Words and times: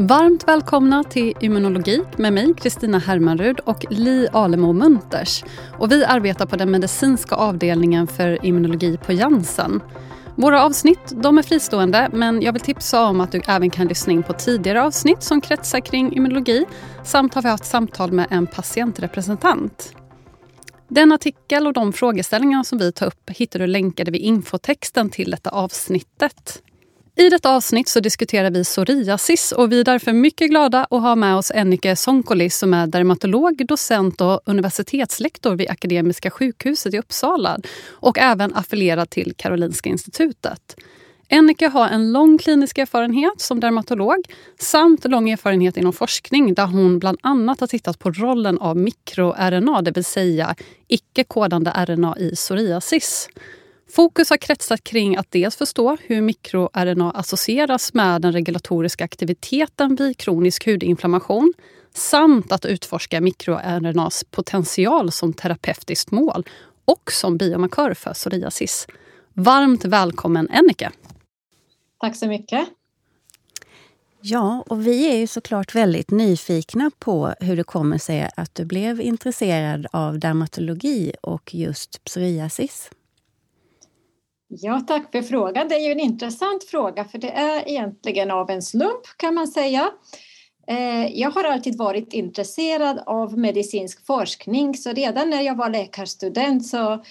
Varmt 0.00 0.48
välkomna 0.48 1.04
till 1.04 1.34
Immunologi 1.40 2.02
med 2.16 2.32
mig, 2.32 2.54
Kristina 2.54 2.98
Hermanrud 2.98 3.60
och 3.60 3.84
Li 3.90 4.28
Alemo 4.32 4.72
Munters. 4.72 5.44
Och 5.78 5.92
vi 5.92 6.04
arbetar 6.04 6.46
på 6.46 6.56
den 6.56 6.70
medicinska 6.70 7.34
avdelningen 7.34 8.06
för 8.06 8.46
immunologi 8.46 8.96
på 8.96 9.12
Janssen. 9.12 9.80
Våra 10.36 10.64
avsnitt 10.64 11.12
de 11.22 11.38
är 11.38 11.42
fristående 11.42 12.10
men 12.12 12.42
jag 12.42 12.52
vill 12.52 12.62
tipsa 12.62 13.04
om 13.04 13.20
att 13.20 13.32
du 13.32 13.40
även 13.48 13.70
kan 13.70 13.86
lyssna 13.86 14.12
in 14.12 14.22
på 14.22 14.32
tidigare 14.32 14.82
avsnitt 14.82 15.22
som 15.22 15.40
kretsar 15.40 15.80
kring 15.80 16.16
immunologi 16.16 16.64
samt 17.04 17.34
har 17.34 17.42
vi 17.42 17.48
haft 17.48 17.66
samtal 17.66 18.12
med 18.12 18.26
en 18.30 18.46
patientrepresentant. 18.46 19.94
Den 20.88 21.12
artikel 21.12 21.66
och 21.66 21.72
de 21.72 21.92
frågeställningar 21.92 22.62
som 22.62 22.78
vi 22.78 22.92
tar 22.92 23.06
upp 23.06 23.30
hittar 23.30 23.58
du 23.58 23.66
länkade 23.66 24.10
vid 24.10 24.20
infotexten 24.20 25.10
till 25.10 25.30
detta 25.30 25.50
avsnittet. 25.50 26.62
I 27.20 27.30
detta 27.30 27.56
avsnitt 27.56 27.88
så 27.88 28.00
diskuterar 28.00 28.50
vi 28.50 28.64
psoriasis 28.64 29.52
och 29.52 29.72
vi 29.72 29.80
är 29.80 29.84
därför 29.84 30.12
mycket 30.12 30.50
glada 30.50 30.86
att 30.90 31.02
ha 31.02 31.14
med 31.16 31.36
oss 31.36 31.52
Ennike 31.54 31.96
Sonkoli 31.96 32.50
som 32.50 32.74
är 32.74 32.86
dermatolog, 32.86 33.66
docent 33.66 34.20
och 34.20 34.40
universitetslektor 34.44 35.56
vid 35.56 35.70
Akademiska 35.70 36.30
sjukhuset 36.30 36.94
i 36.94 36.98
Uppsala 36.98 37.58
och 37.90 38.18
även 38.18 38.54
affilierad 38.54 39.10
till 39.10 39.34
Karolinska 39.36 39.88
institutet. 39.88 40.76
Ennike 41.28 41.68
har 41.68 41.88
en 41.88 42.12
lång 42.12 42.38
klinisk 42.38 42.78
erfarenhet 42.78 43.40
som 43.40 43.60
dermatolog 43.60 44.18
samt 44.58 45.04
lång 45.04 45.30
erfarenhet 45.30 45.76
inom 45.76 45.92
forskning 45.92 46.54
där 46.54 46.66
hon 46.66 46.98
bland 46.98 47.18
annat 47.22 47.60
har 47.60 47.66
tittat 47.66 47.98
på 47.98 48.10
rollen 48.10 48.58
av 48.58 48.76
mikro-RNA, 48.76 49.82
det 49.82 49.90
vill 49.90 50.04
säga 50.04 50.54
icke-kodande 50.88 51.70
RNA 51.70 52.16
i 52.18 52.30
psoriasis. 52.30 53.28
Fokus 53.90 54.30
har 54.30 54.36
kretsat 54.36 54.84
kring 54.84 55.16
att 55.16 55.30
dels 55.30 55.56
förstå 55.56 55.96
hur 56.00 56.20
mikroRNA 56.20 57.10
associeras 57.10 57.94
med 57.94 58.22
den 58.22 58.32
regulatoriska 58.32 59.04
aktiviteten 59.04 59.96
vid 59.96 60.16
kronisk 60.16 60.66
hudinflammation 60.66 61.52
samt 61.94 62.52
att 62.52 62.64
utforska 62.64 63.20
mikroRNAs 63.20 64.24
potential 64.24 65.12
som 65.12 65.32
terapeutiskt 65.32 66.10
mål 66.10 66.44
och 66.84 67.12
som 67.12 67.36
biomarkör 67.36 67.94
för 67.94 68.14
psoriasis. 68.14 68.86
Varmt 69.34 69.84
välkommen 69.84 70.48
Ennike! 70.50 70.90
Tack 72.00 72.16
så 72.16 72.26
mycket! 72.26 72.68
Ja, 74.20 74.64
och 74.68 74.86
vi 74.86 75.06
är 75.12 75.16
ju 75.16 75.26
såklart 75.26 75.74
väldigt 75.74 76.10
nyfikna 76.10 76.90
på 76.98 77.34
hur 77.40 77.56
det 77.56 77.64
kommer 77.64 77.98
sig 77.98 78.30
att 78.36 78.54
du 78.54 78.64
blev 78.64 79.00
intresserad 79.00 79.86
av 79.92 80.18
dermatologi 80.18 81.12
och 81.22 81.54
just 81.54 82.04
psoriasis. 82.04 82.90
Ja, 84.48 84.80
tack 84.86 85.12
för 85.12 85.22
frågan. 85.22 85.68
Det 85.68 85.74
är 85.74 85.86
ju 85.86 85.92
en 85.92 86.00
intressant 86.00 86.64
fråga 86.64 87.04
för 87.04 87.18
det 87.18 87.30
är 87.30 87.68
egentligen 87.68 88.30
av 88.30 88.50
en 88.50 88.62
slump 88.62 89.06
kan 89.16 89.34
man 89.34 89.48
säga. 89.48 89.90
Eh, 90.68 91.06
jag 91.06 91.30
har 91.30 91.44
alltid 91.44 91.78
varit 91.78 92.12
intresserad 92.12 93.02
av 93.06 93.38
medicinsk 93.38 94.06
forskning 94.06 94.74
så 94.74 94.92
redan 94.92 95.30
när 95.30 95.42
jag 95.42 95.56
var 95.56 95.70
läkarstudent 95.70 96.66
så 96.66 97.04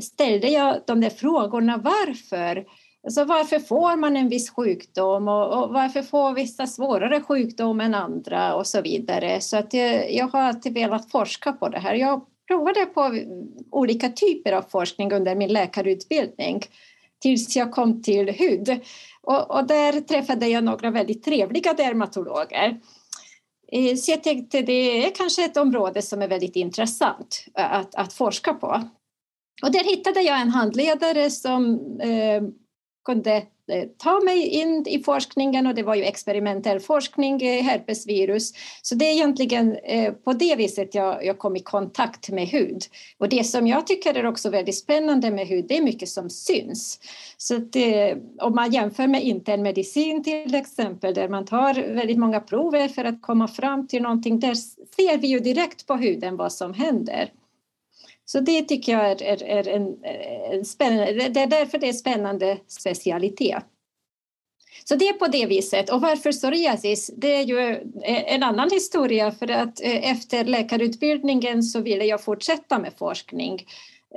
ställde 0.00 0.48
jag 0.48 0.76
de 0.86 1.00
där 1.00 1.10
frågorna 1.10 1.76
varför? 1.76 2.66
Alltså 3.04 3.24
varför 3.24 3.58
får 3.58 3.96
man 3.96 4.16
en 4.16 4.28
viss 4.28 4.50
sjukdom 4.50 5.28
och, 5.28 5.62
och 5.62 5.72
varför 5.72 6.02
får 6.02 6.34
vissa 6.34 6.66
svårare 6.66 7.20
sjukdom 7.20 7.80
än 7.80 7.94
andra 7.94 8.54
och 8.54 8.66
så 8.66 8.80
vidare. 8.80 9.40
Så 9.40 9.56
att 9.56 9.74
jag, 9.74 10.12
jag 10.12 10.28
har 10.28 10.40
alltid 10.40 10.74
velat 10.74 11.10
forska 11.10 11.52
på 11.52 11.68
det 11.68 11.78
här. 11.78 11.94
Jag 11.94 12.26
provade 12.46 12.86
på 12.86 13.18
olika 13.70 14.08
typer 14.08 14.52
av 14.52 14.62
forskning 14.62 15.12
under 15.12 15.34
min 15.34 15.52
läkarutbildning 15.52 16.62
tills 17.18 17.56
jag 17.56 17.72
kom 17.72 18.02
till 18.02 18.28
hud. 18.28 18.80
Och, 19.22 19.50
och 19.50 19.66
där 19.66 20.00
träffade 20.00 20.48
jag 20.48 20.64
några 20.64 20.90
väldigt 20.90 21.24
trevliga 21.24 21.72
dermatologer. 21.72 22.80
Eh, 23.72 23.96
så 23.96 24.10
jag 24.10 24.22
tänkte 24.22 24.62
det 24.62 25.06
är 25.06 25.10
kanske 25.14 25.44
ett 25.44 25.56
område 25.56 26.02
som 26.02 26.22
är 26.22 26.28
väldigt 26.28 26.56
intressant 26.56 27.44
eh, 27.58 27.72
att, 27.72 27.94
att 27.94 28.12
forska 28.12 28.54
på. 28.54 28.82
Och 29.62 29.72
där 29.72 29.84
hittade 29.84 30.20
jag 30.20 30.40
en 30.40 30.50
handledare 30.50 31.30
som 31.30 31.74
eh, 32.00 32.42
kunde 33.04 33.46
Eh, 33.72 33.88
ta 33.98 34.20
mig 34.20 34.48
in 34.48 34.84
i 34.88 35.02
forskningen 35.02 35.66
och 35.66 35.74
det 35.74 35.82
var 35.82 35.94
ju 35.94 36.02
experimentell 36.02 36.80
forskning, 36.80 37.42
eh, 37.42 37.62
herpesvirus. 37.62 38.52
Så 38.82 38.94
det 38.94 39.04
är 39.04 39.12
egentligen 39.12 39.76
eh, 39.76 40.12
på 40.12 40.32
det 40.32 40.56
viset 40.56 40.94
jag, 40.94 41.24
jag 41.24 41.38
kom 41.38 41.56
i 41.56 41.60
kontakt 41.60 42.30
med 42.30 42.48
hud. 42.48 42.82
Och 43.18 43.28
det 43.28 43.44
som 43.44 43.66
jag 43.66 43.86
tycker 43.86 44.14
är 44.14 44.26
också 44.26 44.50
väldigt 44.50 44.78
spännande 44.78 45.30
med 45.30 45.46
hud, 45.46 45.64
det 45.68 45.76
är 45.76 45.82
mycket 45.82 46.08
som 46.08 46.30
syns. 46.30 47.00
Så 47.36 47.56
det, 47.56 48.16
om 48.40 48.54
man 48.54 48.72
jämför 48.72 49.06
med 49.06 49.24
internmedicin 49.24 50.24
till 50.24 50.54
exempel, 50.54 51.14
där 51.14 51.28
man 51.28 51.44
tar 51.44 51.94
väldigt 51.94 52.18
många 52.18 52.40
prover 52.40 52.88
för 52.88 53.04
att 53.04 53.22
komma 53.22 53.48
fram 53.48 53.86
till 53.86 54.02
någonting, 54.02 54.40
där 54.40 54.54
ser 54.54 55.18
vi 55.18 55.28
ju 55.28 55.38
direkt 55.38 55.86
på 55.86 55.94
huden 55.94 56.36
vad 56.36 56.52
som 56.52 56.74
händer. 56.74 57.30
Så 58.24 58.40
det 58.40 58.62
tycker 58.62 58.92
jag 58.92 59.10
är, 59.10 59.22
är, 59.22 59.42
är 59.42 59.68
en, 59.68 60.04
en, 60.52 60.64
spännande, 60.64 61.28
det 61.28 61.40
är 61.40 61.46
därför 61.46 61.78
det 61.78 61.88
är 61.88 61.92
spännande 61.92 62.58
specialitet. 62.66 63.64
Så 64.84 64.96
det 64.96 65.08
är 65.08 65.12
på 65.12 65.26
det 65.26 65.46
viset. 65.46 65.90
Och 65.90 66.00
varför 66.00 66.32
psoriasis? 66.32 67.10
Det 67.16 67.34
är 67.34 67.42
ju 67.42 67.80
en 68.04 68.42
annan 68.42 68.70
historia 68.70 69.32
för 69.32 69.50
att 69.50 69.80
eh, 69.80 70.10
efter 70.10 70.44
läkarutbildningen 70.44 71.62
så 71.62 71.80
ville 71.80 72.04
jag 72.04 72.24
fortsätta 72.24 72.78
med 72.78 72.92
forskning. 72.98 73.66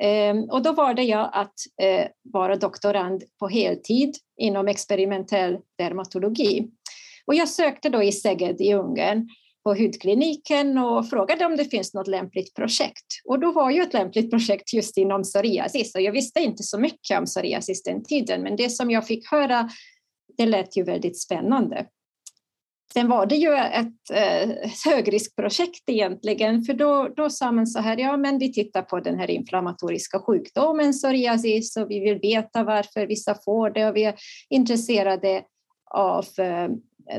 Ehm, 0.02 0.44
och 0.44 0.62
då 0.62 0.72
valde 0.72 1.04
jag 1.04 1.30
att 1.34 1.54
eh, 1.82 2.08
vara 2.24 2.56
doktorand 2.56 3.24
på 3.40 3.48
heltid 3.48 4.16
inom 4.38 4.68
experimentell 4.68 5.58
dermatologi. 5.78 6.68
Och 7.26 7.36
jag 7.36 7.50
sökte 7.50 7.90
då 7.90 8.04
i 8.04 8.12
Szeged 8.12 8.62
i 8.62 8.74
Ungern 8.74 9.30
på 9.68 9.74
hudkliniken 9.74 10.78
och 10.78 11.10
frågade 11.10 11.46
om 11.46 11.58
det 11.58 11.66
finns 11.66 11.94
något 11.94 12.08
lämpligt 12.08 12.56
projekt. 12.56 13.06
Och 13.26 13.40
då 13.40 13.52
var 13.52 13.72
ju 13.72 13.82
ett 13.82 13.94
lämpligt 13.94 14.32
projekt 14.32 14.74
just 14.74 14.98
inom 14.98 15.24
psoriasis 15.24 15.96
och 15.96 16.02
jag 16.02 16.12
visste 16.12 16.40
inte 16.40 16.64
så 16.64 16.80
mycket 16.80 17.20
om 17.20 17.26
psoriasis 17.26 17.84
den 17.84 18.04
tiden 18.04 18.42
men 18.42 18.56
det 18.56 18.70
som 18.70 18.92
jag 18.92 19.08
fick 19.08 19.32
höra 19.32 19.70
det 20.38 20.46
lät 20.46 20.78
ju 20.78 20.84
väldigt 20.84 21.22
spännande. 21.22 21.86
Sen 22.94 23.08
var 23.08 23.26
det 23.26 23.36
ju 23.36 23.54
ett, 23.54 24.12
eh, 24.14 24.50
högriskprojekt 24.86 25.84
egentligen, 25.88 26.64
för 26.64 26.74
då, 26.74 27.08
då 27.16 27.30
sa 27.30 27.52
man 27.52 27.68
så 27.68 27.80
här, 27.80 27.98
ja 27.98 28.18
men 28.18 28.40
vi 28.40 28.54
tittar 28.54 28.82
på 28.82 29.00
den 29.00 29.20
här 29.20 29.30
inflammatoriska 29.30 30.20
sjukdomen 30.20 30.92
psoriasis 30.92 31.78
och 31.78 31.92
vi 31.92 32.00
vill 32.00 32.20
veta 32.20 32.64
varför 32.64 33.08
vissa 33.08 33.36
får 33.46 33.70
det 33.70 33.88
och 33.88 33.96
vi 33.96 34.04
är 34.04 34.16
intresserade 34.50 35.44
av 35.92 36.26
eh, 36.38 36.70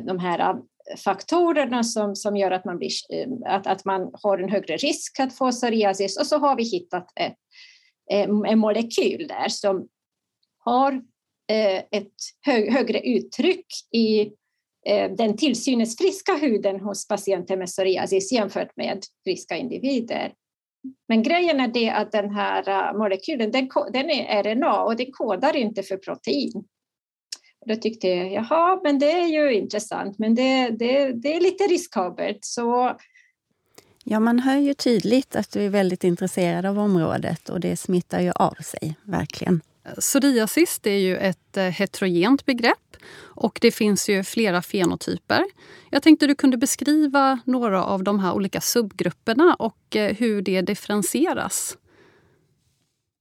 de 0.06 0.18
här 0.18 0.56
faktorerna 0.96 1.84
som, 1.84 2.16
som 2.16 2.36
gör 2.36 2.50
att 2.50 2.64
man, 2.64 2.78
blir, 2.78 2.90
eh, 3.12 3.54
att, 3.54 3.66
att 3.66 3.84
man 3.84 4.10
har 4.12 4.38
en 4.38 4.48
högre 4.48 4.76
risk 4.76 5.20
att 5.20 5.36
få 5.36 5.50
psoriasis 5.50 6.18
och 6.18 6.26
så 6.26 6.38
har 6.38 6.56
vi 6.56 6.62
hittat 6.62 7.12
ett, 7.20 7.36
eh, 8.10 8.28
en 8.46 8.58
molekyl 8.58 9.28
där 9.28 9.48
som 9.48 9.88
har 10.58 10.92
eh, 11.50 11.76
ett 11.76 11.88
ett 11.90 12.72
högre 12.72 13.00
uttryck 13.00 13.66
i 13.92 14.30
den 15.16 15.36
tillsynesfriska 15.36 16.34
huden 16.34 16.80
hos 16.80 17.08
patienter 17.08 17.56
med 17.56 17.66
psoriasis 17.66 18.32
jämfört 18.32 18.76
med 18.76 19.02
friska 19.24 19.56
individer. 19.56 20.32
Men 21.08 21.22
grejen 21.22 21.60
är 21.60 21.68
det 21.68 21.90
att 21.90 22.12
den 22.12 22.30
här 22.30 22.94
molekylen 22.98 23.50
den, 23.50 23.68
den 23.92 24.10
är 24.10 24.42
RNA 24.42 24.82
och 24.82 24.96
den 24.96 25.12
kodar 25.12 25.56
inte 25.56 25.82
för 25.82 25.96
protein. 25.96 26.64
Då 27.68 27.76
tyckte 27.76 28.08
jag, 28.08 28.32
jaha, 28.32 28.80
men 28.82 28.98
det 28.98 29.12
är 29.12 29.26
ju 29.26 29.52
intressant, 29.52 30.18
men 30.18 30.34
det, 30.34 30.70
det, 30.70 31.12
det 31.12 31.36
är 31.36 31.40
lite 31.40 31.64
riskabelt. 31.64 32.44
Så... 32.44 32.96
Ja, 34.04 34.20
man 34.20 34.38
hör 34.38 34.56
ju 34.56 34.74
tydligt 34.74 35.36
att 35.36 35.52
du 35.52 35.60
är 35.60 35.68
väldigt 35.68 36.04
intresserad 36.04 36.66
av 36.66 36.78
området 36.78 37.48
och 37.48 37.60
det 37.60 37.76
smittar 37.76 38.20
ju 38.20 38.30
av 38.30 38.54
sig, 38.54 38.94
verkligen. 39.04 39.60
Psoriasis 40.00 40.80
är 40.84 40.90
ju 40.90 41.16
ett 41.16 41.56
eh, 41.56 41.64
heterogent 41.64 42.46
begrepp 42.46 42.96
och 43.20 43.58
det 43.62 43.70
finns 43.70 44.08
ju 44.08 44.24
flera 44.24 44.62
fenotyper. 44.62 45.44
Jag 45.90 46.02
tänkte 46.02 46.26
du 46.26 46.34
kunde 46.34 46.56
beskriva 46.56 47.40
några 47.44 47.84
av 47.84 48.02
de 48.02 48.18
här 48.18 48.32
olika 48.32 48.60
subgrupperna 48.60 49.54
och 49.58 49.96
eh, 49.96 50.16
hur 50.16 50.42
det 50.42 50.62
differentieras. 50.62 51.76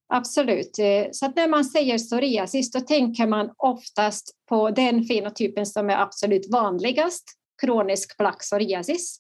Absolut. 0.10 0.80
Eh, 0.80 1.08
så 1.12 1.26
att 1.26 1.36
när 1.36 1.48
man 1.48 1.66
säger 1.66 1.98
psoriasis 1.98 2.72
då 2.72 2.80
tänker 2.80 3.28
man 3.28 3.50
oftast 3.58 4.36
på 4.50 4.70
den 4.70 5.04
fenotypen 5.04 5.66
som 5.66 5.90
är 5.90 5.98
absolut 5.98 6.52
vanligast, 6.52 7.24
kronisk 7.62 8.18
plack 8.18 8.40
psoriasis 8.40 9.20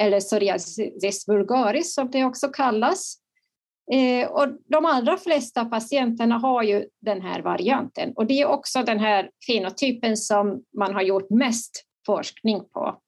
eller 0.00 0.20
psoriasis 0.20 1.28
vulgaris 1.28 1.94
som 1.94 2.10
det 2.10 2.24
också 2.24 2.48
kallas. 2.48 3.16
Eh, 3.92 4.28
och 4.28 4.48
de 4.64 4.84
allra 4.84 5.16
flesta 5.16 5.64
patienterna 5.64 6.38
har 6.38 6.62
ju 6.62 6.86
den 7.00 7.22
här 7.22 7.42
varianten 7.42 8.12
och 8.16 8.26
det 8.26 8.40
är 8.40 8.46
också 8.46 8.82
den 8.82 8.98
här 8.98 9.30
fenotypen 9.46 10.16
som 10.16 10.62
man 10.78 10.94
har 10.94 11.02
gjort 11.02 11.30
mest 11.30 11.84
forskning 12.06 12.64
på. 12.72 13.00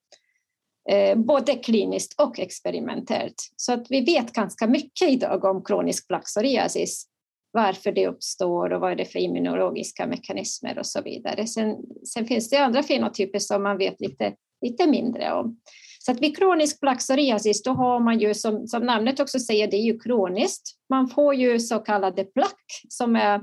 Eh, 0.91 1.19
både 1.19 1.55
kliniskt 1.55 2.21
och 2.21 2.39
experimentellt. 2.39 3.35
Så 3.57 3.73
att 3.73 3.87
vi 3.91 4.05
vet 4.05 4.33
ganska 4.33 4.67
mycket 4.67 5.09
idag 5.09 5.45
om 5.45 5.65
kronisk 5.65 6.09
plack 6.09 6.25
psoriasis 6.25 7.08
varför 7.51 7.93
det 7.93 8.07
uppstår 8.07 8.73
och 8.73 8.81
vad 8.81 8.93
är 8.93 8.97
det 8.97 9.05
för 9.05 9.19
immunologiska 9.19 10.07
mekanismer 10.07 10.79
och 10.79 10.87
så 10.87 11.03
vidare. 11.03 11.47
Sen, 11.47 11.77
sen 12.05 12.27
finns 12.27 12.51
det 12.51 12.57
andra 12.57 12.83
fenotyper 12.83 13.39
som 13.39 13.63
man 13.63 13.79
vet 13.79 14.01
lite 14.01 14.35
lite 14.61 14.87
mindre 14.87 15.33
om. 15.33 15.61
Så 15.99 16.13
att 16.13 16.21
vid 16.21 16.37
kronisk 16.37 16.81
plaxoriasis, 16.81 17.43
psoriasis, 17.43 17.63
då 17.63 17.71
har 17.71 18.01
man 18.01 18.19
ju 18.19 18.35
som, 18.35 18.67
som 18.67 18.83
namnet 18.83 19.21
också 19.21 19.39
säger, 19.39 19.71
det 19.71 19.77
är 19.77 19.83
ju 19.83 19.99
kroniskt. 19.99 20.69
Man 20.89 21.09
får 21.09 21.35
ju 21.35 21.61
så 21.61 21.79
kallade 21.79 22.25
plack 22.25 22.65
som 22.89 23.17
är 23.17 23.43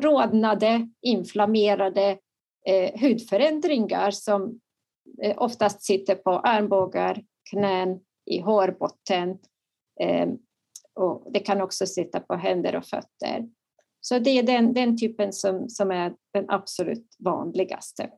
rodnade, 0.00 0.88
inflammerade 1.02 2.18
eh, 2.66 3.00
hudförändringar 3.00 4.10
som 4.10 4.60
eh, 5.22 5.34
oftast 5.36 5.82
sitter 5.82 6.14
på 6.14 6.30
armbågar, 6.30 7.22
knän, 7.50 8.00
i 8.26 8.40
hårbotten 8.40 9.30
eh, 10.00 10.28
och 10.94 11.32
det 11.32 11.40
kan 11.40 11.60
också 11.60 11.86
sitta 11.86 12.20
på 12.20 12.34
händer 12.34 12.76
och 12.76 12.86
fötter. 12.86 13.48
Så 14.00 14.18
det 14.18 14.30
är 14.30 14.42
den, 14.42 14.74
den 14.74 14.98
typen 14.98 15.32
som, 15.32 15.68
som 15.68 15.90
är 15.90 16.14
den 16.32 16.50
absolut 16.50 17.16
vanligaste. 17.18 18.10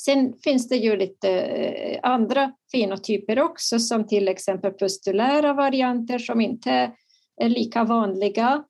Sen 0.00 0.34
finns 0.44 0.68
det 0.68 0.76
ju 0.76 0.96
lite 0.96 1.30
eh, 1.40 2.00
andra 2.02 2.52
fenotyper 2.72 3.40
också, 3.40 3.78
som 3.78 4.06
till 4.06 4.28
exempel 4.28 4.72
pustulära 4.72 5.52
varianter 5.52 6.18
som 6.18 6.40
inte 6.40 6.92
är 7.40 7.48
lika 7.48 7.84
vanliga. 7.84 8.64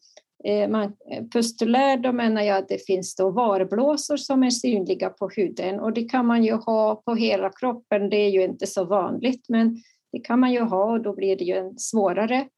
Eh, 0.45 0.69
man, 0.69 0.97
eh, 1.11 1.25
pustulär, 1.33 1.97
då 1.97 2.13
menar 2.13 2.43
jag 2.43 2.59
att 2.59 2.69
det 2.69 2.87
finns 2.87 3.17
då 3.17 3.31
varblåsor 3.31 4.17
som 4.17 4.43
är 4.43 4.51
synliga 4.51 5.11
på 5.11 5.29
huden 5.29 5.81
och 5.81 5.93
det 5.93 6.05
kan 6.05 6.27
man 6.27 6.45
ju 6.45 6.53
ha 6.53 7.03
på 7.05 7.15
hela 7.15 7.51
kroppen, 7.51 8.11
det 8.11 8.17
är 8.17 8.31
ju 8.31 8.45
inte 8.45 8.67
så 8.67 8.85
vanligt, 8.85 9.49
men 9.49 9.83
det 10.13 10.19
kan 10.19 10.41
man 10.41 10.53
ju 10.53 10.61
ha 10.61 10.93
och 10.93 11.03
då 11.03 11.15
blir 11.15 11.37
det 11.37 11.45
ju 11.45 11.55
en 11.55 11.79
svårare 11.79 12.49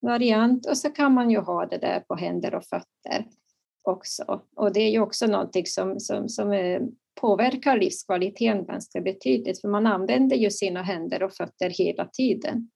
variant 0.00 0.66
och 0.66 0.78
så 0.78 0.90
kan 0.90 1.14
man 1.14 1.30
ju 1.30 1.38
ha 1.38 1.66
det 1.66 1.78
där 1.78 2.00
på 2.00 2.14
händer 2.14 2.54
och 2.54 2.64
fötter 2.64 3.26
också. 3.82 4.42
Och 4.56 4.72
det 4.72 4.80
är 4.80 4.90
ju 4.90 5.00
också 5.00 5.26
någonting 5.26 5.66
som, 5.66 6.00
som, 6.00 6.28
som 6.28 6.52
eh, 6.52 6.80
påverkar 7.20 7.76
livskvaliteten 7.76 8.66
ganska 8.66 9.00
betydligt, 9.00 9.60
för 9.60 9.68
man 9.68 9.86
använder 9.86 10.36
ju 10.36 10.50
sina 10.50 10.82
händer 10.82 11.22
och 11.22 11.32
fötter 11.32 11.70
hela 11.70 12.06
tiden. 12.06 12.70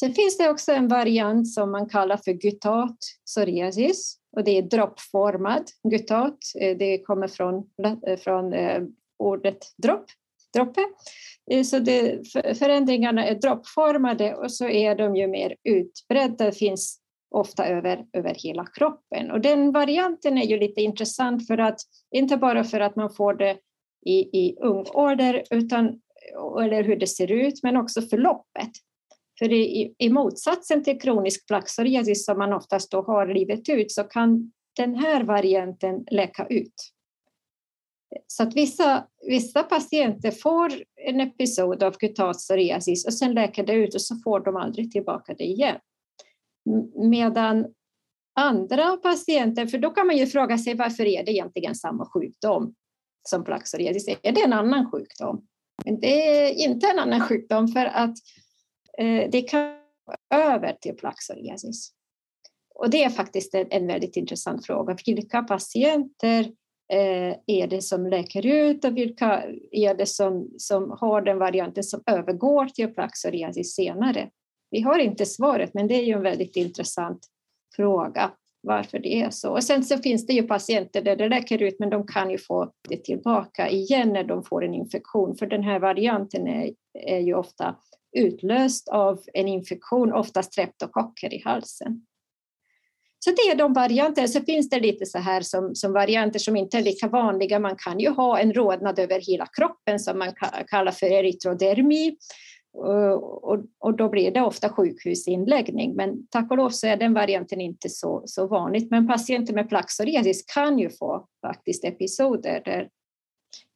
Sen 0.00 0.12
finns 0.12 0.38
det 0.38 0.50
också 0.50 0.72
en 0.72 0.88
variant 0.88 1.52
som 1.52 1.70
man 1.70 1.88
kallar 1.88 2.16
för 2.16 2.32
gutat 2.32 2.98
psoriasis 3.26 4.16
och 4.36 4.44
det 4.44 4.58
är 4.58 4.62
droppformad 4.62 5.64
gutat. 5.90 6.38
Eh, 6.60 6.76
det 6.76 6.98
kommer 6.98 7.28
från, 7.28 7.68
eh, 8.06 8.16
från 8.18 8.54
ordet 9.18 9.58
dropp, 9.76 10.04
droppe. 10.54 10.80
Eh, 11.50 11.62
så 11.62 11.78
det, 11.78 12.28
förändringarna 12.58 13.26
är 13.26 13.34
droppformade 13.34 14.34
och 14.34 14.52
så 14.52 14.68
är 14.68 14.94
de 14.94 15.16
ju 15.16 15.26
mer 15.26 15.56
utbredda. 15.64 16.52
Finns 16.52 16.98
ofta 17.30 17.66
över, 17.66 18.04
över 18.12 18.34
hela 18.34 18.66
kroppen. 18.66 19.30
Och 19.30 19.40
den 19.40 19.72
varianten 19.72 20.38
är 20.38 20.46
ju 20.46 20.58
lite 20.58 20.80
intressant 20.80 21.46
för 21.46 21.58
att 21.58 21.80
inte 22.10 22.36
bara 22.36 22.64
för 22.64 22.80
att 22.80 22.96
man 22.96 23.10
får 23.10 23.34
det 23.34 23.58
i, 24.06 24.38
i 24.38 24.56
ung 24.60 24.86
ålder, 24.94 25.42
utan, 25.50 26.00
eller 26.62 26.82
hur 26.82 26.96
det 26.96 27.06
ser 27.06 27.32
ut, 27.32 27.62
men 27.62 27.76
också 27.76 28.02
förloppet. 28.02 28.70
För 29.38 29.52
i, 29.52 29.94
i 29.98 30.10
motsatsen 30.10 30.84
till 30.84 31.00
kronisk 31.00 31.46
plaxoriasis, 31.46 32.24
som 32.24 32.38
man 32.38 32.52
oftast 32.52 32.90
då 32.90 33.02
har 33.02 33.26
livet 33.26 33.68
ut 33.68 33.92
så 33.92 34.04
kan 34.04 34.52
den 34.76 34.94
här 34.94 35.24
varianten 35.24 36.04
läka 36.10 36.46
ut. 36.46 36.74
Så 38.26 38.42
att 38.42 38.56
vissa, 38.56 39.06
vissa 39.28 39.62
patienter 39.62 40.30
får 40.30 40.72
en 40.96 41.20
episod 41.20 41.82
av 41.82 41.92
kutat 41.92 42.36
psoriasis 42.36 43.06
och 43.06 43.14
sen 43.14 43.32
läker 43.34 43.66
det 43.66 43.72
ut 43.72 43.94
och 43.94 44.02
så 44.02 44.16
får 44.24 44.40
de 44.40 44.56
aldrig 44.56 44.92
tillbaka 44.92 45.34
det 45.34 45.44
igen. 45.44 45.78
Medan 47.10 47.66
andra 48.40 48.96
patienter, 48.96 49.66
för 49.66 49.78
då 49.78 49.90
kan 49.90 50.06
man 50.06 50.16
ju 50.16 50.26
fråga 50.26 50.58
sig 50.58 50.74
varför 50.74 51.04
är 51.04 51.24
det 51.24 51.32
egentligen 51.32 51.74
samma 51.74 52.06
sjukdom 52.06 52.74
som 53.28 53.44
plaxoriasis? 53.44 54.04
psoriasis? 54.04 54.20
Är 54.22 54.32
det 54.32 54.42
en 54.42 54.52
annan 54.52 54.90
sjukdom? 54.90 55.46
Men 55.84 56.00
det 56.00 56.38
är 56.38 56.68
inte 56.68 56.86
en 56.86 56.98
annan 56.98 57.20
sjukdom 57.20 57.68
för 57.68 57.84
att 57.84 58.16
eh, 58.98 59.30
det 59.30 59.42
kan 59.42 59.76
gå 60.06 60.36
över 60.36 60.76
till 60.80 60.96
plaxoriasis. 60.96 61.60
psoriasis. 61.60 61.92
Och 62.74 62.90
det 62.90 63.04
är 63.04 63.10
faktiskt 63.10 63.54
en, 63.54 63.66
en 63.70 63.86
väldigt 63.86 64.16
intressant 64.16 64.66
fråga. 64.66 64.96
Vilka 65.06 65.42
patienter 65.42 66.42
Eh, 66.42 66.48
Eh, 66.92 67.36
är 67.46 67.66
det 67.66 67.82
som 67.82 68.06
läker 68.06 68.46
ut 68.46 68.84
och 68.84 68.96
vilka 68.96 69.42
är 69.70 69.94
det 69.94 70.06
som, 70.06 70.50
som 70.58 70.96
har 71.00 71.22
den 71.22 71.38
varianten 71.38 71.84
som 71.84 72.02
övergår 72.06 72.66
till 72.66 72.94
plaxoriasis 72.94 73.74
senare? 73.74 74.30
Vi 74.70 74.80
har 74.80 74.98
inte 74.98 75.26
svaret, 75.26 75.74
men 75.74 75.88
det 75.88 75.94
är 75.94 76.02
ju 76.02 76.12
en 76.12 76.22
väldigt 76.22 76.56
intressant 76.56 77.26
fråga 77.76 78.30
varför 78.62 78.98
det 78.98 79.14
är 79.14 79.30
så. 79.30 79.50
Och 79.50 79.64
sen 79.64 79.84
så 79.84 79.98
finns 79.98 80.26
det 80.26 80.32
ju 80.32 80.42
patienter 80.42 81.02
där 81.02 81.16
det 81.16 81.28
läker 81.28 81.62
ut, 81.62 81.78
men 81.78 81.90
de 81.90 82.06
kan 82.06 82.30
ju 82.30 82.38
få 82.38 82.72
det 82.88 83.04
tillbaka 83.04 83.68
igen 83.68 84.12
när 84.12 84.24
de 84.24 84.44
får 84.44 84.64
en 84.64 84.74
infektion, 84.74 85.36
för 85.36 85.46
den 85.46 85.62
här 85.62 85.78
varianten 85.78 86.46
är, 86.46 86.70
är 86.94 87.18
ju 87.18 87.34
ofta 87.34 87.76
utlöst 88.16 88.88
av 88.88 89.20
en 89.34 89.48
infektion, 89.48 90.12
oftast 90.12 90.52
streptokocker 90.52 91.34
i 91.34 91.42
halsen. 91.44 92.06
Så 93.24 93.30
det 93.30 93.50
är 93.50 93.54
de 93.54 93.72
varianter. 93.72 94.26
Så 94.26 94.40
finns 94.40 94.70
det 94.70 94.80
lite 94.80 95.06
så 95.06 95.18
här 95.18 95.40
som, 95.40 95.74
som 95.74 95.92
varianter 95.92 96.38
som 96.38 96.56
inte 96.56 96.78
är 96.78 96.82
lika 96.82 97.08
vanliga. 97.08 97.58
Man 97.58 97.76
kan 97.76 98.00
ju 98.00 98.10
ha 98.10 98.38
en 98.38 98.52
rodnad 98.52 98.98
över 98.98 99.20
hela 99.20 99.46
kroppen 99.46 99.98
som 99.98 100.18
man 100.18 100.32
kallar 100.66 100.92
för 100.92 101.06
erytrodermi. 101.06 102.16
Och, 102.74 103.58
och, 103.78 103.96
då 103.96 104.08
blir 104.08 104.30
det 104.30 104.40
ofta 104.40 104.68
sjukhusinläggning. 104.68 105.94
Men 105.94 106.26
tack 106.26 106.50
och 106.50 106.56
lov 106.56 106.70
så 106.70 106.86
är 106.86 106.96
den 106.96 107.14
varianten 107.14 107.60
inte 107.60 107.88
så, 107.88 108.22
så 108.26 108.46
vanligt. 108.46 108.90
Men 108.90 109.08
patienter 109.08 109.54
med 109.54 109.68
plaxoresis 109.68 110.44
kan 110.54 110.78
ju 110.78 110.90
få 110.90 111.26
faktiskt 111.46 111.84
episoder 111.84 112.62
där, 112.64 112.88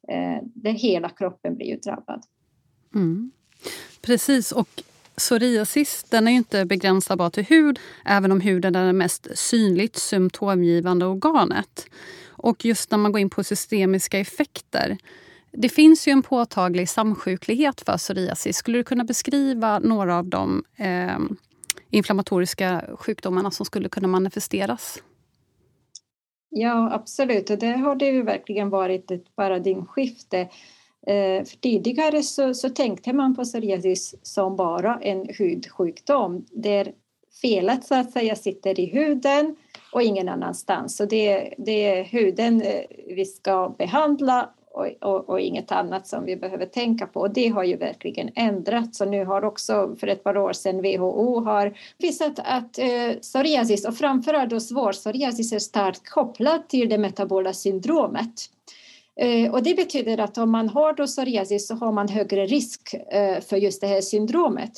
eh, 0.09 0.43
där 0.55 0.73
hela 0.73 1.09
kroppen 1.09 1.57
blir 1.57 1.67
ju 1.67 1.77
drabbad. 1.77 2.23
Mm. 2.95 3.31
Precis, 4.01 4.53
och 4.53 4.83
Psoriasis 5.17 6.05
den 6.11 6.29
är 6.29 6.33
inte 6.33 6.65
begränsad 6.65 7.19
bara 7.19 7.31
till 7.31 7.45
hud, 7.45 7.79
även 8.05 8.33
om 8.33 8.41
huden 8.41 8.75
är 8.75 8.87
det 8.87 8.93
mest 8.93 9.39
synligt 9.39 9.97
symptomgivande 9.97 11.07
organet. 11.07 11.87
Och 12.29 12.65
just 12.65 12.91
när 12.91 12.99
man 12.99 13.13
går 13.13 13.21
in 13.21 13.31
på 13.31 13.45
systemiska 13.45 14.19
effekter. 14.19 14.99
Det 15.53 15.69
finns 15.69 16.09
ju 16.09 16.13
en 16.13 16.23
påtaglig 16.23 16.89
samsjuklighet 16.89 17.81
för 17.81 17.97
psoriasis. 17.97 18.57
Skulle 18.57 18.79
du 18.79 18.85
kunna 18.85 19.05
beskriva 19.05 19.79
några 19.79 20.19
av 20.19 20.27
de 20.27 20.65
eh, 20.77 21.19
inflammatoriska 21.91 22.85
sjukdomarna 22.99 23.51
som 23.51 23.67
skulle 23.67 23.89
kunna 23.89 24.09
manifesteras? 24.09 25.03
Ja, 26.49 26.93
absolut. 26.93 27.51
Och 27.51 27.59
det 27.59 27.73
har 27.73 27.97
det 27.97 28.07
ju 28.07 28.23
verkligen 28.23 28.71
varit 28.71 29.11
ett 29.11 29.37
paradigmskifte 29.37 30.49
Eh, 31.07 31.45
för 31.45 31.57
tidigare 31.57 32.23
så, 32.23 32.55
så, 32.55 32.69
tänkte 32.69 33.13
man 33.13 33.37
på 33.37 33.45
psoriasis 33.45 34.15
som 34.23 34.57
bara 34.57 34.99
en 35.03 35.29
hudsjukdom 35.39 36.47
där 36.51 36.93
felet 37.43 37.85
så 37.85 37.95
att 37.95 38.13
säga 38.13 38.37
sitter 38.37 38.81
i 38.81 38.87
huden 38.87 39.57
och 39.93 40.03
ingen 40.03 40.29
annanstans. 40.29 40.97
Så 40.97 41.05
det, 41.05 41.55
det 41.59 41.85
är 41.85 42.05
huden 42.05 42.63
eh, 42.63 42.81
vi 43.07 43.25
ska 43.25 43.75
behandla 43.79 44.51
och, 44.77 44.87
och, 45.01 45.29
och, 45.29 45.41
inget 45.41 45.73
annat 45.73 46.07
som 46.07 46.25
vi 46.25 46.37
behöver 46.37 46.67
tänka 46.67 47.07
på. 47.07 47.21
Och 47.21 47.31
det 47.31 47.49
har 47.49 47.65
ju 47.65 47.77
verkligen 47.77 48.31
ändrats. 48.35 49.01
Och 49.01 49.09
nu 49.09 49.25
har 49.25 49.45
också 49.45 49.97
för 50.01 50.07
ett 50.07 50.25
par 50.25 50.37
år 50.37 50.53
sedan 50.53 50.83
WHO 50.83 51.41
har 51.41 51.79
visat 51.99 52.39
att 52.39 52.79
eh, 52.79 53.21
psoriasis 53.21 53.87
och 53.87 53.97
framförallt 53.97 54.51
då 54.51 54.61
svår 54.61 54.93
psoriasis 54.93 55.53
är 55.53 55.59
starkt 55.59 56.09
kopplad 56.09 56.69
till 56.69 56.89
det 56.89 56.99
metabola 56.99 57.53
syndromet. 57.53 58.51
Eh, 59.21 59.53
och 59.53 59.63
det 59.63 59.75
betyder 59.75 60.21
att 60.21 60.39
om 60.39 60.51
man 60.51 60.69
har 60.69 60.93
då 60.93 61.07
psoriasis 61.07 61.67
så 61.67 61.75
har 61.75 61.93
man 61.93 62.09
högre 62.09 62.47
risk 62.47 62.95
eh, 62.95 63.41
för 63.41 63.57
just 63.57 63.81
det 63.81 63.87
här 63.87 64.01
syndromet. 64.01 64.73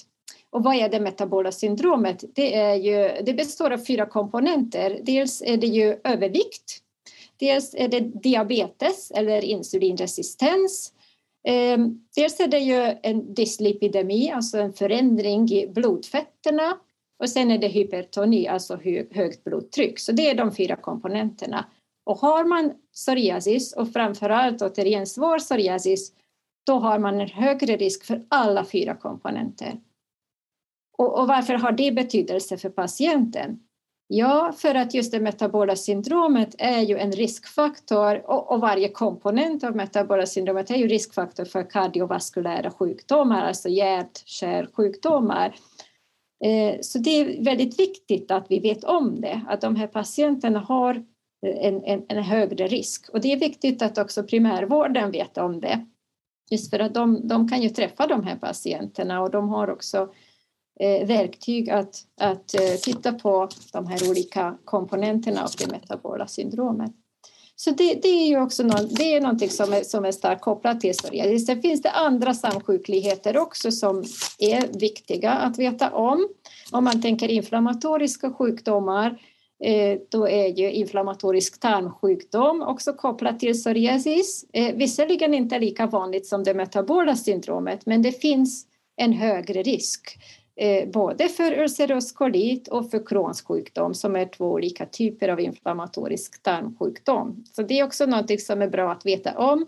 Och 0.50 0.64
vad 0.64 0.74
är 0.74 0.88
det 0.88 1.00
metabola 1.00 1.52
syndromet? 1.52 2.24
Det, 2.34 2.54
är 2.54 2.74
ju, 2.74 3.22
det 3.24 3.34
består 3.34 3.70
av 3.70 3.78
fyra 3.78 4.06
komponenter. 4.06 5.00
Dels 5.02 5.42
är 5.42 5.56
det 5.56 5.66
ju 5.66 5.96
övervikt. 6.04 6.82
Dels 7.36 7.74
är 7.74 7.88
det 7.88 8.00
diabetes 8.00 9.10
eller 9.10 9.44
insulinresistens. 9.44 10.92
Eh, 11.48 11.78
dels 12.16 12.40
är 12.40 12.48
det 12.48 12.58
ju 12.58 12.94
en 13.02 13.34
dyslipidemi, 13.34 14.30
alltså 14.30 14.58
en 14.58 14.72
förändring 14.72 15.52
i 15.52 15.68
blodfetterna. 15.68 16.76
Och 17.18 17.28
sen 17.28 17.50
är 17.50 17.58
det 17.58 17.68
hypertoni, 17.68 18.48
alltså 18.48 18.78
högt 19.10 19.44
blodtryck. 19.44 19.98
Så 19.98 20.12
det 20.12 20.30
är 20.30 20.34
de 20.34 20.54
fyra 20.54 20.76
komponenterna. 20.76 21.64
Och 22.08 22.18
har 22.18 22.44
man 22.44 22.72
psoriasis 22.94 23.72
och 23.72 23.92
framförallt 23.92 24.62
återigen 24.62 25.06
svår 25.06 25.38
psoriasis, 25.38 26.12
då 26.66 26.78
har 26.78 26.98
man 26.98 27.20
en 27.20 27.28
högre 27.28 27.76
risk 27.76 28.04
för 28.04 28.24
alla 28.28 28.64
fyra 28.64 28.94
komponenter. 28.94 29.80
Och, 30.98 31.20
och, 31.20 31.28
varför 31.28 31.54
har 31.54 31.72
det 31.72 31.92
betydelse 31.92 32.56
för 32.56 32.68
patienten? 32.70 33.60
Ja, 34.06 34.52
för 34.56 34.74
att 34.74 34.94
just 34.94 35.12
det 35.12 35.20
metabola 35.20 35.76
syndromet 35.76 36.54
är 36.58 36.80
ju 36.80 36.98
en 36.98 37.12
riskfaktor 37.12 38.30
och, 38.30 38.52
och 38.52 38.60
varje 38.60 38.88
komponent 38.88 39.64
av 39.64 39.76
metabola 39.76 40.26
syndromet 40.26 40.70
är 40.70 40.76
ju 40.76 40.88
riskfaktor 40.88 41.44
för 41.44 41.70
kardiovaskulära 41.70 42.70
sjukdomar, 42.70 43.42
alltså 43.42 43.68
hjärt-kärlsjukdomar. 43.68 45.54
Eh, 46.44 46.80
så 46.80 46.98
det 46.98 47.10
är 47.10 47.44
väldigt 47.44 47.78
viktigt 47.78 48.30
att 48.30 48.46
vi 48.48 48.60
vet 48.60 48.84
om 48.84 49.20
det, 49.20 49.42
att 49.48 49.60
de 49.60 49.76
här 49.76 49.86
patienterna 49.86 50.58
har 50.58 51.04
en, 51.42 51.84
en, 51.84 52.04
en, 52.08 52.22
högre 52.22 52.66
risk. 52.66 53.08
Och 53.08 53.20
det 53.20 53.32
är 53.32 53.36
viktigt 53.36 53.82
att 53.82 53.98
också 53.98 54.22
primärvården 54.22 55.10
vet 55.10 55.38
om 55.38 55.60
det. 55.60 55.86
Just 56.50 56.70
för 56.70 56.78
att 56.78 56.94
de, 56.94 57.28
de 57.28 57.48
kan 57.48 57.62
ju 57.62 57.68
träffa 57.68 58.06
de 58.06 58.24
här 58.24 58.36
patienterna 58.36 59.20
och 59.22 59.30
de 59.30 59.48
har 59.48 59.70
också 59.70 60.08
eh, 60.80 61.06
verktyg 61.06 61.70
att, 61.70 62.04
att 62.20 62.54
eh, 62.54 62.74
titta 62.82 63.12
på 63.12 63.48
de 63.72 63.86
här 63.86 64.10
olika 64.10 64.58
komponenterna 64.64 65.42
av 65.42 65.50
det 65.58 65.70
metabola 65.70 66.26
syndromet. 66.26 66.92
Så 67.56 67.70
det, 67.70 67.94
det, 67.94 68.08
är 68.08 68.26
ju 68.26 68.40
också 68.40 68.62
någon, 68.62 68.88
det 68.90 69.14
är 69.14 69.20
någonting 69.20 69.50
som 69.50 69.72
är, 69.72 69.82
som 69.82 70.04
är 70.04 70.12
starkt 70.12 70.42
kopplat 70.42 70.80
till 70.80 70.92
psoriasis. 70.92 71.46
Sen 71.46 71.62
finns 71.62 71.82
det 71.82 71.90
andra 71.90 72.34
samsjukligheter 72.34 73.38
också 73.38 73.70
som 73.70 74.04
är 74.38 74.78
viktiga 74.78 75.32
att 75.32 75.58
veta 75.58 75.90
om. 75.90 76.28
Om 76.72 76.84
man 76.84 77.02
tänker 77.02 77.28
inflammatoriska 77.28 78.32
sjukdomar 78.32 79.06
Eh, 79.10 79.37
Eh, 79.64 79.98
då 80.08 80.28
är 80.28 80.46
ju 80.46 80.72
inflammatorisk 80.72 81.60
tarmsjukdom 81.60 82.62
också 82.62 82.92
kopplat 82.92 83.40
till 83.40 83.52
psoriasis. 83.52 84.46
Eh, 84.52 84.74
visserligen 84.74 85.34
inte 85.34 85.58
lika 85.58 85.86
vanligt 85.86 86.26
som 86.26 86.44
det 86.44 86.54
metabola 86.54 87.16
syndromet, 87.16 87.86
men 87.86 88.02
det 88.02 88.12
finns 88.12 88.66
en 88.96 89.12
högre 89.12 89.62
risk 89.62 90.18
eh, 90.56 90.88
både 90.88 91.28
för 91.28 91.58
ulcerös 91.58 92.12
kolit 92.12 92.68
och 92.68 92.90
för 92.90 93.06
Crohns 93.06 93.42
sjukdom 93.42 93.94
som 93.94 94.16
är 94.16 94.24
två 94.24 94.52
olika 94.52 94.86
typer 94.86 95.28
av 95.28 95.40
inflammatorisk 95.40 96.42
tarmsjukdom. 96.42 97.44
Så 97.52 97.62
det 97.62 97.78
är 97.78 97.84
också 97.84 98.06
något 98.06 98.40
som 98.40 98.62
är 98.62 98.68
bra 98.68 98.92
att 98.92 99.06
veta 99.06 99.38
om. 99.38 99.66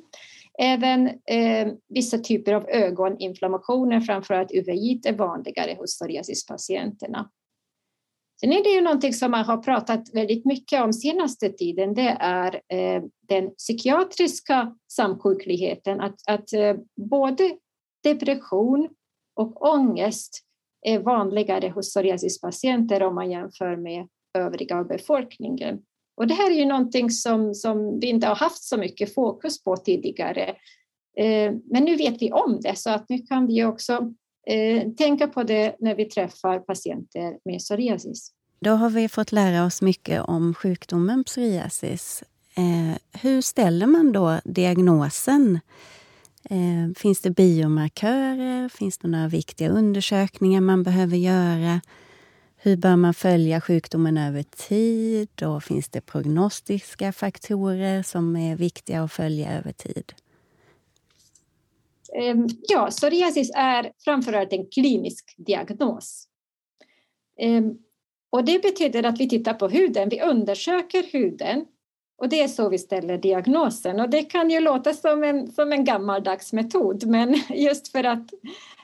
Även 0.59 1.07
eh, 1.07 1.73
vissa 1.89 2.19
typer 2.19 2.53
av 2.53 2.69
ögoninflammationer, 2.69 4.01
framförallt 4.01 4.53
uveit, 4.53 5.07
är 5.07 5.13
vanligare 5.13 5.77
hos 5.79 5.99
psoriasispatienterna. 5.99 7.31
Sen 8.41 8.53
är 8.53 8.63
det 8.63 8.71
ju 8.71 8.81
någonting 8.81 9.13
som 9.13 9.31
man 9.31 9.45
har 9.45 9.57
pratat 9.57 10.15
väldigt 10.15 10.45
mycket 10.45 10.83
om 10.83 10.93
senaste 10.93 11.49
tiden. 11.49 11.95
Det 11.95 12.17
är 12.21 12.55
eh, 12.55 13.03
den 13.29 13.55
psykiatriska 13.55 14.77
samsjukligheten. 14.93 16.01
Att, 16.01 16.15
att 16.27 16.53
eh, 16.53 16.77
både 17.11 17.57
depression 18.03 18.89
och 19.37 19.71
ångest 19.75 20.45
är 20.83 20.99
vanligare 20.99 21.69
hos 21.69 21.95
psoriasispatienter 21.95 23.03
om 23.03 23.15
man 23.15 23.31
jämför 23.31 23.77
med 23.77 24.09
övriga 24.39 24.85
befolkningen. 24.85 25.83
Och 26.17 26.27
det 26.27 26.35
här 26.35 26.51
är 26.51 26.55
ju 26.55 26.65
någonting 26.65 27.11
som, 27.11 27.55
som 27.55 28.01
vi 28.01 28.07
inte 28.07 28.27
har 28.27 28.37
haft 28.37 28.63
så 28.63 28.77
mycket 28.77 29.15
fokus 29.15 29.65
på 29.65 29.77
tidigare. 29.77 30.49
Eh, 31.17 31.53
men 31.65 31.85
nu 31.85 31.97
vet 31.97 32.23
vi 32.23 32.33
om 32.33 32.61
det 32.61 32.79
så 32.79 32.91
att 32.91 33.09
nu 33.09 33.19
kan 33.19 33.47
vi 33.47 33.65
också 33.65 34.15
eh, 34.47 34.89
tänka 34.91 35.29
på 35.29 35.43
det 35.43 35.77
när 35.79 35.95
vi 35.95 36.05
träffar 36.05 36.59
patienter 36.59 37.39
med 37.45 37.59
psoriasis. 37.59 38.33
Då 38.61 38.71
har 38.71 38.91
vi 38.91 39.09
fått 39.09 39.33
lära 39.33 39.65
oss 39.65 39.83
mycket 39.83 40.23
om 40.23 40.55
sjukdomen 40.55 41.25
psoriasis. 41.25 42.23
Eh, 42.55 43.21
hur 43.21 43.41
ställer 43.41 43.87
man 43.87 44.13
då 44.13 44.41
diagnosen? 44.45 45.61
Eh, 46.45 46.95
finns 46.97 47.21
det 47.21 47.31
biomarkörer? 47.31 48.69
Finns 48.69 48.99
det 48.99 49.09
några 49.09 49.29
viktiga 49.29 49.69
undersökningar 49.69 50.61
man 50.61 50.83
behöver 50.83 51.17
göra? 51.17 51.81
Hur 52.57 52.77
bör 52.77 52.97
man 52.97 53.15
följa 53.15 53.61
sjukdomen 53.61 54.19
över 54.19 54.43
tid? 54.43 55.43
Och 55.43 55.63
finns 55.63 55.89
det 55.89 56.01
prognostiska 56.01 57.13
faktorer 57.13 58.03
som 58.03 58.37
är 58.37 58.57
viktiga 58.57 59.03
att 59.03 59.13
följa 59.13 59.59
över 59.59 59.73
tid? 59.73 60.13
Ehm, 62.19 62.47
ja, 62.69 62.87
psoriasis 62.87 63.51
är 63.55 63.93
framförallt 64.05 64.53
en 64.53 64.67
klinisk 64.67 65.35
diagnos. 65.37 66.27
Ehm, 67.39 67.79
och 68.31 68.45
det 68.45 68.63
betyder 68.63 69.03
att 69.03 69.21
vi 69.21 69.29
tittar 69.29 69.55
på 69.55 69.69
huden, 69.69 70.09
vi 70.09 70.23
undersöker 70.23 71.03
huden 71.13 71.67
och 72.21 72.29
det 72.29 72.43
är 72.43 72.49
så 72.49 72.69
vi 72.69 72.79
ställer 72.79 73.19
diagnosen. 73.19 74.01
Och 74.01 74.11
det 74.11 74.23
kan 74.23 74.51
ju 74.51 74.61
låta 74.61 74.95
som 74.95 75.25
en, 75.25 75.53
som 75.53 75.73
en 75.73 75.85
gammaldags 75.85 76.53
metod, 76.53 77.07
men 77.07 77.35
just 77.49 77.89
för 77.89 78.05
att 78.05 78.35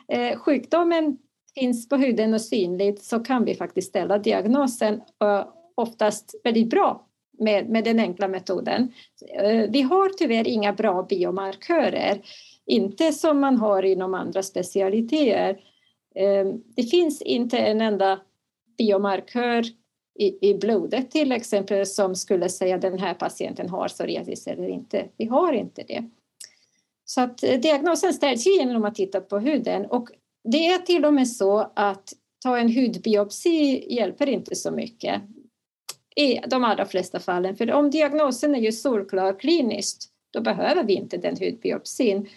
eh, 0.09 0.39
sjukdomen 0.39 1.19
finns 1.55 1.89
på 1.89 1.97
huden 1.97 2.35
och 2.35 2.41
synligt 2.41 3.05
så 3.05 3.21
kan 3.21 3.45
vi 3.45 3.55
faktiskt 3.55 3.89
ställa 3.89 4.19
diagnosen 4.19 4.95
eh, 4.95 5.47
oftast 5.75 6.35
väldigt 6.45 6.71
bra 6.71 7.07
med, 7.39 7.69
med 7.69 7.85
den 7.85 8.01
enkla 8.01 8.29
metoden. 8.29 8.93
Eh, 9.39 9.71
vi 9.71 9.83
har 9.83 10.09
tyvärr 10.09 10.49
inga 10.49 10.73
bra 10.73 11.03
biomarkörer 11.03 12.21
inte 12.67 13.13
som 13.13 13.41
man 13.41 13.57
har 13.57 13.83
inom 13.83 14.15
andra 14.15 14.43
specialiteter. 14.43 15.61
Ehm, 16.15 16.63
det 16.77 16.83
finns 16.83 17.23
inte 17.23 17.59
en 17.59 17.81
enda 17.81 18.21
biomarkör 18.79 19.65
i, 20.19 20.55
blodet 20.55 21.11
till 21.11 21.33
exempel 21.33 21.87
som 21.87 22.15
skulle 22.15 22.49
säga 22.49 22.75
att 22.75 22.83
den 22.83 22.99
här 22.99 23.15
patienten 23.15 23.69
har 23.69 23.89
psoriasis 23.89 24.47
eller 24.47 24.69
inte. 24.69 25.09
Vi 25.17 25.27
har 25.27 25.53
inte 25.53 25.83
det. 25.83 26.05
Så 27.05 27.21
att 27.21 27.43
eh, 27.43 27.61
diagnosen 27.61 28.13
ställs 28.13 28.47
genom 28.47 28.85
att 28.85 28.95
titta 28.95 29.21
på 29.21 29.39
huden 29.39 29.87
och 29.87 30.09
det 30.45 30.67
är 30.67 30.79
till 30.79 31.05
och 31.05 31.15
med 31.15 31.29
så 31.29 31.73
att 31.77 32.13
ta 32.43 32.59
en 32.59 32.75
hudbiopsi 32.75 33.87
hjälper 33.95 34.29
inte 34.29 34.57
så 34.57 34.71
mycket 34.71 35.23
i 36.17 36.41
de 36.47 36.65
allra 36.65 36.87
flesta 36.87 37.21
fallen. 37.21 37.57
För 37.57 37.73
om 37.73 37.91
diagnosen 37.91 38.55
är 38.55 38.61
ju 38.61 38.73
solklar 38.73 39.39
kliniskt, 39.39 40.09
då 40.31 40.41
behöver 40.41 40.85
vi 40.85 40.95
inte 40.95 41.17
den 41.17 41.37
hudbiopsin. 41.37 42.29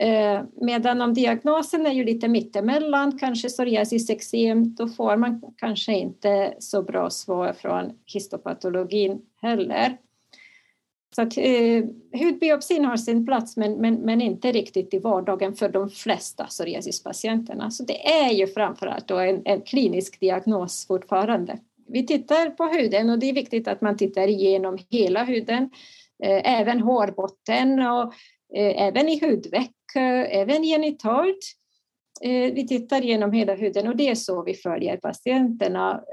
Eh, 0.00 0.42
medan 0.60 1.02
om 1.02 1.14
diagnosen 1.14 1.86
är 1.86 1.92
ju 1.92 2.04
lite 2.04 2.28
mittemellan, 2.28 3.18
kanske 3.18 3.48
psoriasis 3.48 4.10
eksem, 4.10 4.74
då 4.74 4.88
får 4.88 5.16
man 5.16 5.42
kanske 5.56 5.92
inte 5.92 6.54
så 6.58 6.82
bra 6.82 7.10
svar 7.10 7.52
från 7.52 7.92
histopatologin 8.06 9.22
heller. 9.42 9.98
Så 11.16 11.22
att, 11.22 11.36
eh, 11.36 11.84
hudbiopsin 12.20 12.84
har 12.84 12.96
sin 12.96 13.26
plats 13.26 13.56
men, 13.56 13.72
men, 13.72 13.94
men 13.94 14.20
inte 14.20 14.52
riktigt 14.52 14.94
i 14.94 14.98
vardagen 14.98 15.54
för 15.54 15.68
de 15.68 15.90
flesta 15.90 16.44
psoriasispatienterna. 16.44 17.70
Så 17.70 17.84
det 17.84 18.06
är 18.06 18.32
ju 18.32 18.46
framförallt 18.46 19.08
då 19.08 19.18
en, 19.18 19.42
en 19.44 19.60
klinisk 19.60 20.20
diagnos 20.20 20.86
fortfarande. 20.86 21.58
Vi 21.88 22.06
tittar 22.06 22.50
på 22.50 22.64
huden 22.64 23.10
och 23.10 23.18
det 23.18 23.28
är 23.28 23.32
viktigt 23.32 23.68
att 23.68 23.80
man 23.80 23.96
tittar 23.96 24.28
igenom 24.28 24.78
hela 24.90 25.24
huden, 25.24 25.70
eh, 26.22 26.60
även 26.60 26.80
hårbotten 26.80 27.78
och 27.78 28.14
Eh, 28.56 28.82
även 28.82 29.08
i 29.08 29.20
hudveck 29.26 29.96
eh, 29.96 30.38
även 30.40 30.62
genitalt. 30.62 31.38
Eh, 32.22 32.54
vi 32.54 32.66
tittar 32.68 33.00
genom 33.00 33.32
hela 33.32 33.54
huden 33.54 33.88
och 33.88 33.96
det 33.96 34.08
är 34.08 34.14
så 34.14 34.42
vi 34.42 34.54
följer 34.54 34.96
patienterna. 34.96 36.04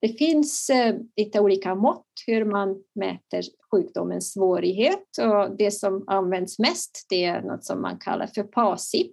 Det 0.00 0.08
finns 0.08 0.70
lite 1.16 1.40
olika 1.40 1.74
mått 1.74 2.06
hur 2.26 2.44
man 2.44 2.82
mäter 2.94 3.42
sjukdomens 3.70 4.32
svårighet 4.32 5.18
och 5.20 5.56
det 5.56 5.70
som 5.70 6.04
används 6.06 6.58
mest 6.58 7.06
det 7.08 7.24
är 7.24 7.42
något 7.42 7.64
som 7.64 7.82
man 7.82 7.98
kallar 7.98 8.26
för 8.26 8.42
PASI. 8.42 9.12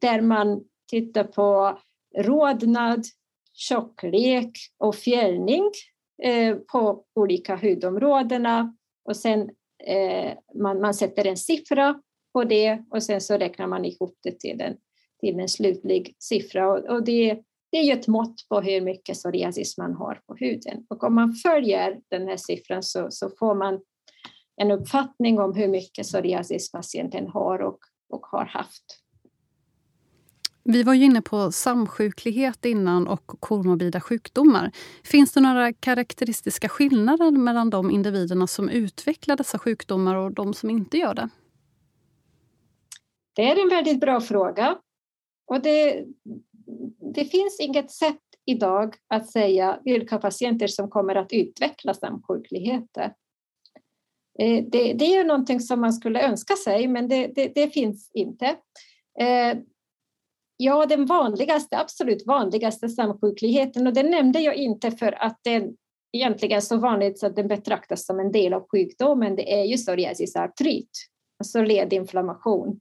Där 0.00 0.20
man 0.20 0.64
tittar 0.90 1.24
på 1.24 1.78
rodnad, 2.18 3.04
tjocklek 3.52 4.50
och 4.78 4.94
fjällning 4.94 5.70
på 6.72 7.04
olika 7.14 7.56
hudområdena 7.56 8.76
och 9.04 9.16
sen 9.16 9.50
Eh, 9.84 10.32
man, 10.54 10.80
man 10.80 10.94
sätter 10.94 11.26
en 11.26 11.36
siffra 11.36 12.00
på 12.32 12.44
det 12.44 12.82
och 12.90 13.02
sen 13.02 13.20
så 13.20 13.38
räknar 13.38 13.66
man 13.66 13.84
ihop 13.84 14.18
det 14.22 14.40
till 14.40 14.60
en, 14.60 14.76
till 15.20 15.40
en 15.40 15.48
slutlig 15.48 16.16
siffra. 16.18 16.72
Och, 16.72 16.78
och 16.78 17.04
det, 17.04 17.42
det 17.72 17.78
är 17.78 17.82
ju 17.82 17.92
ett 17.92 18.06
mått 18.06 18.34
på 18.48 18.60
hur 18.60 18.80
mycket 18.80 19.14
psoriasis 19.14 19.78
man 19.78 19.94
har 19.94 20.20
på 20.26 20.34
huden. 20.34 20.86
Och 20.90 21.04
om 21.04 21.14
man 21.14 21.34
följer 21.34 22.00
den 22.10 22.28
här 22.28 22.36
siffran 22.36 22.82
så, 22.82 23.06
så 23.10 23.30
får 23.38 23.54
man 23.54 23.80
en 24.56 24.70
uppfattning 24.70 25.40
om 25.40 25.54
hur 25.54 25.68
mycket 25.68 26.06
psoriasis 26.06 26.72
patienten 26.72 27.28
har 27.28 27.58
och, 27.58 27.78
och 28.10 28.26
har 28.26 28.44
haft. 28.44 28.84
Vi 30.68 30.82
var 30.82 30.94
ju 30.94 31.04
inne 31.04 31.22
på 31.22 31.52
samsjuklighet 31.52 32.64
innan 32.64 33.08
och 33.08 33.26
komorbida 33.26 34.00
sjukdomar. 34.00 34.70
Finns 35.04 35.32
det 35.32 35.40
några 35.40 35.72
karaktäristiska 35.72 36.68
skillnader 36.68 37.30
mellan 37.30 37.70
de 37.70 37.90
individerna 37.90 38.46
som 38.46 38.68
utvecklar 38.68 39.36
dessa 39.36 39.58
sjukdomar 39.58 40.14
och 40.14 40.32
de 40.32 40.54
som 40.54 40.70
inte 40.70 40.98
gör 40.98 41.14
det? 41.14 41.28
Det 43.32 43.50
är 43.50 43.62
en 43.62 43.68
väldigt 43.68 44.00
bra 44.00 44.20
fråga. 44.20 44.78
Och 45.46 45.62
det, 45.62 46.04
det 47.14 47.24
finns 47.24 47.60
inget 47.60 47.90
sätt 47.90 48.22
idag 48.44 48.94
att 49.08 49.30
säga 49.30 49.80
vilka 49.84 50.18
patienter 50.18 50.66
som 50.66 50.90
kommer 50.90 51.14
att 51.14 51.32
utveckla 51.32 51.94
samsjukligheter. 51.94 53.12
Eh, 54.38 54.64
det, 54.68 54.92
det 54.92 55.16
är 55.16 55.24
någonting 55.24 55.60
som 55.60 55.80
man 55.80 55.92
skulle 55.92 56.22
önska 56.22 56.56
sig, 56.56 56.88
men 56.88 57.08
det, 57.08 57.26
det, 57.26 57.52
det 57.54 57.70
finns 57.70 58.10
inte. 58.14 58.46
Eh, 59.20 59.58
Ja, 60.56 60.86
den 60.86 61.06
vanligaste, 61.06 61.78
absolut 61.78 62.26
vanligaste 62.26 62.88
samsjukligheten, 62.88 63.86
och 63.86 63.92
det 63.92 64.02
nämnde 64.02 64.40
jag 64.40 64.54
inte 64.54 64.90
för 64.90 65.22
att 65.22 65.38
den 65.44 65.76
egentligen 66.12 66.56
är 66.56 66.60
så 66.60 66.76
vanligt 66.76 67.18
så 67.18 67.26
att 67.26 67.36
den 67.36 67.48
betraktas 67.48 68.06
som 68.06 68.20
en 68.20 68.32
del 68.32 68.52
av 68.52 68.66
sjukdomen, 68.68 69.36
det 69.36 69.60
är 69.60 69.64
ju 69.64 69.76
psoriasis 69.76 70.36
artrit, 70.36 70.90
alltså 71.38 71.62
ledinflammation. 71.62 72.80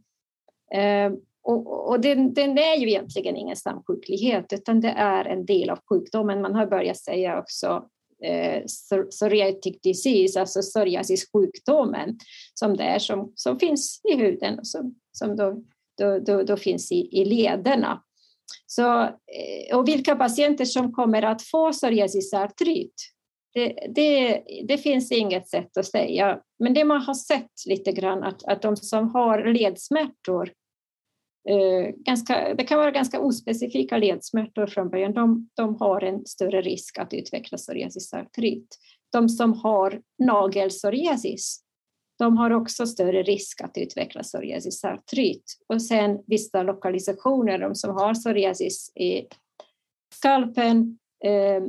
Ehm, 0.74 1.18
och, 1.44 1.90
och 1.90 2.00
den, 2.00 2.34
den, 2.34 2.58
är 2.58 2.76
ju 2.76 2.90
egentligen 2.90 3.36
ingen 3.36 3.56
samsjuklighet 3.56 4.54
utan 4.54 4.80
det 4.80 4.94
är 4.98 5.26
en 5.26 5.46
del 5.46 5.70
av 5.70 5.80
sjukdomen. 5.90 6.42
Man 6.42 6.56
har 6.56 6.68
börjat 6.68 6.98
säga 6.98 7.40
också 7.40 7.86
eh, 8.24 8.64
psoriatic 9.10 9.82
disease, 9.82 10.40
alltså 10.40 10.62
psoriasissjukdomen 10.62 12.18
som, 12.54 12.78
det 12.78 12.84
är, 12.84 13.00
som, 13.00 13.32
som 13.36 13.60
finns 13.60 14.02
i 14.04 14.16
huden 14.16 14.60
och 14.60 14.68
som, 14.68 14.96
som 15.12 15.36
då, 15.36 15.64
då, 15.98 16.20
då, 16.20 16.44
då 16.44 16.58
finns 16.58 16.92
i, 16.92 17.22
i 17.22 17.26
lederna. 17.26 18.02
Så, 18.66 19.04
eh, 19.04 19.78
och 19.78 19.88
vilka 19.88 20.16
patienter 20.16 20.66
som 20.66 20.94
kommer 20.94 21.22
att 21.22 21.42
få 21.42 21.72
psoriasisartrit, 21.72 22.94
det, 23.54 23.76
det, 23.96 24.44
det, 24.68 24.78
finns 24.78 25.12
inget 25.12 25.50
sätt 25.50 25.78
att 25.78 25.86
säga. 25.86 26.40
Men 26.60 26.74
det 26.74 26.84
man 26.84 27.02
har 27.02 27.14
sett 27.14 27.52
lite 27.68 27.92
grann 27.92 28.24
att, 28.24 28.44
att 28.44 28.62
de 28.62 28.78
som 28.78 29.10
har 29.10 29.54
ledsmärtor 29.54 30.52
Eh, 31.50 31.94
ganska, 31.96 32.54
det 32.54 32.64
kan 32.64 32.78
vara 32.78 32.92
ganska 32.92 33.20
ospecifika 33.20 33.98
ledsmärtor 33.98 34.68
från 34.68 34.90
början. 34.90 35.14
De, 35.14 35.50
de 35.54 35.76
har 35.76 36.02
en 36.02 36.26
större 36.26 36.62
risk 36.62 36.98
att 36.98 37.14
utveckla 37.14 37.58
psoriasisartrit. 37.58 38.78
De 39.12 39.30
som 39.30 39.54
har 39.54 40.02
nagelpsoriasis, 40.24 41.65
de 42.18 42.38
har 42.38 42.52
också 42.52 42.88
större 42.88 43.24
risk 43.24 43.62
att 43.62 43.78
utveckla 43.78 44.22
psoriasisartrit. 44.24 45.44
Och 45.68 45.82
sen 45.82 46.24
vissa 46.28 46.64
lokalisationer, 46.64 47.60
de 47.60 47.76
som 47.76 47.96
har 47.96 48.14
psoriasis 48.14 48.92
i 48.96 49.28
skalpen 50.14 50.98
eh, 51.26 51.64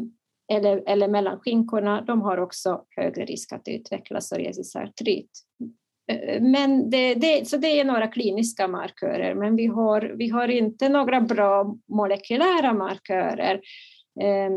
eller, 0.53 0.83
eller 0.87 1.09
mellan 1.09 1.41
skinkorna, 1.41 2.03
de 2.03 2.23
har 2.23 2.39
också 2.39 2.85
högre 2.97 3.25
risk 3.25 3.53
att 3.53 3.69
utveckla 3.69 4.21
psoriasisartrit. 4.21 5.31
Eh, 6.13 6.43
men 6.43 6.91
det, 6.91 7.15
det, 7.15 7.49
så 7.49 7.57
det 7.57 7.81
är 7.81 7.85
några 7.85 8.07
kliniska 8.07 8.69
markörer, 8.69 9.35
men 9.35 9.57
vi 9.57 9.67
har, 9.67 10.15
vi 10.19 10.29
har 10.29 10.49
inte 10.49 10.89
några 10.89 11.21
bra 11.21 11.77
molekylära 11.89 12.73
markörer 12.73 13.61
eh, 14.21 14.51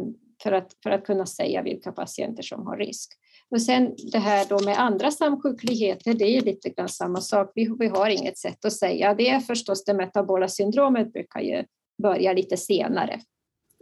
för, 0.43 0.51
att, 0.51 0.72
för 0.84 0.89
att 0.89 1.05
kunna 1.05 1.25
säga 1.25 1.62
vilka 1.62 1.91
patienter 1.91 2.43
som 2.43 2.67
har 2.67 2.77
risk. 2.77 3.13
Och 3.50 3.62
sen 3.62 3.96
det 4.12 4.20
här 4.20 4.46
då 4.50 4.60
med 4.60 4.79
andra 4.79 5.12
samsjukligheter, 5.12 6.13
det 6.13 6.38
är 6.38 6.41
lite 6.41 6.70
grann 6.70 6.89
samma 6.89 7.22
sak. 7.22 7.51
Vi, 7.56 7.75
vi 7.79 7.88
har 7.88 8.10
inget 8.10 8.38
sätt 8.38 8.65
att 8.65 8.74
säga. 8.74 9.13
Det 9.13 9.29
är 9.29 9.39
förstås 9.39 9.86
det 9.86 9.94
metabola 9.94 10.48
syndromet 10.48 11.13
brukar 11.13 11.39
ju 11.39 11.63
börja 12.03 12.34
lite 12.34 12.58
senare 12.58 13.22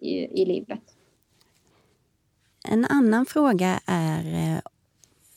i, 0.01 0.41
i 0.41 0.45
livet. 0.45 0.79
En 2.63 2.85
annan 2.85 3.25
fråga 3.25 3.79
är 3.85 4.53
eh, 4.55 4.59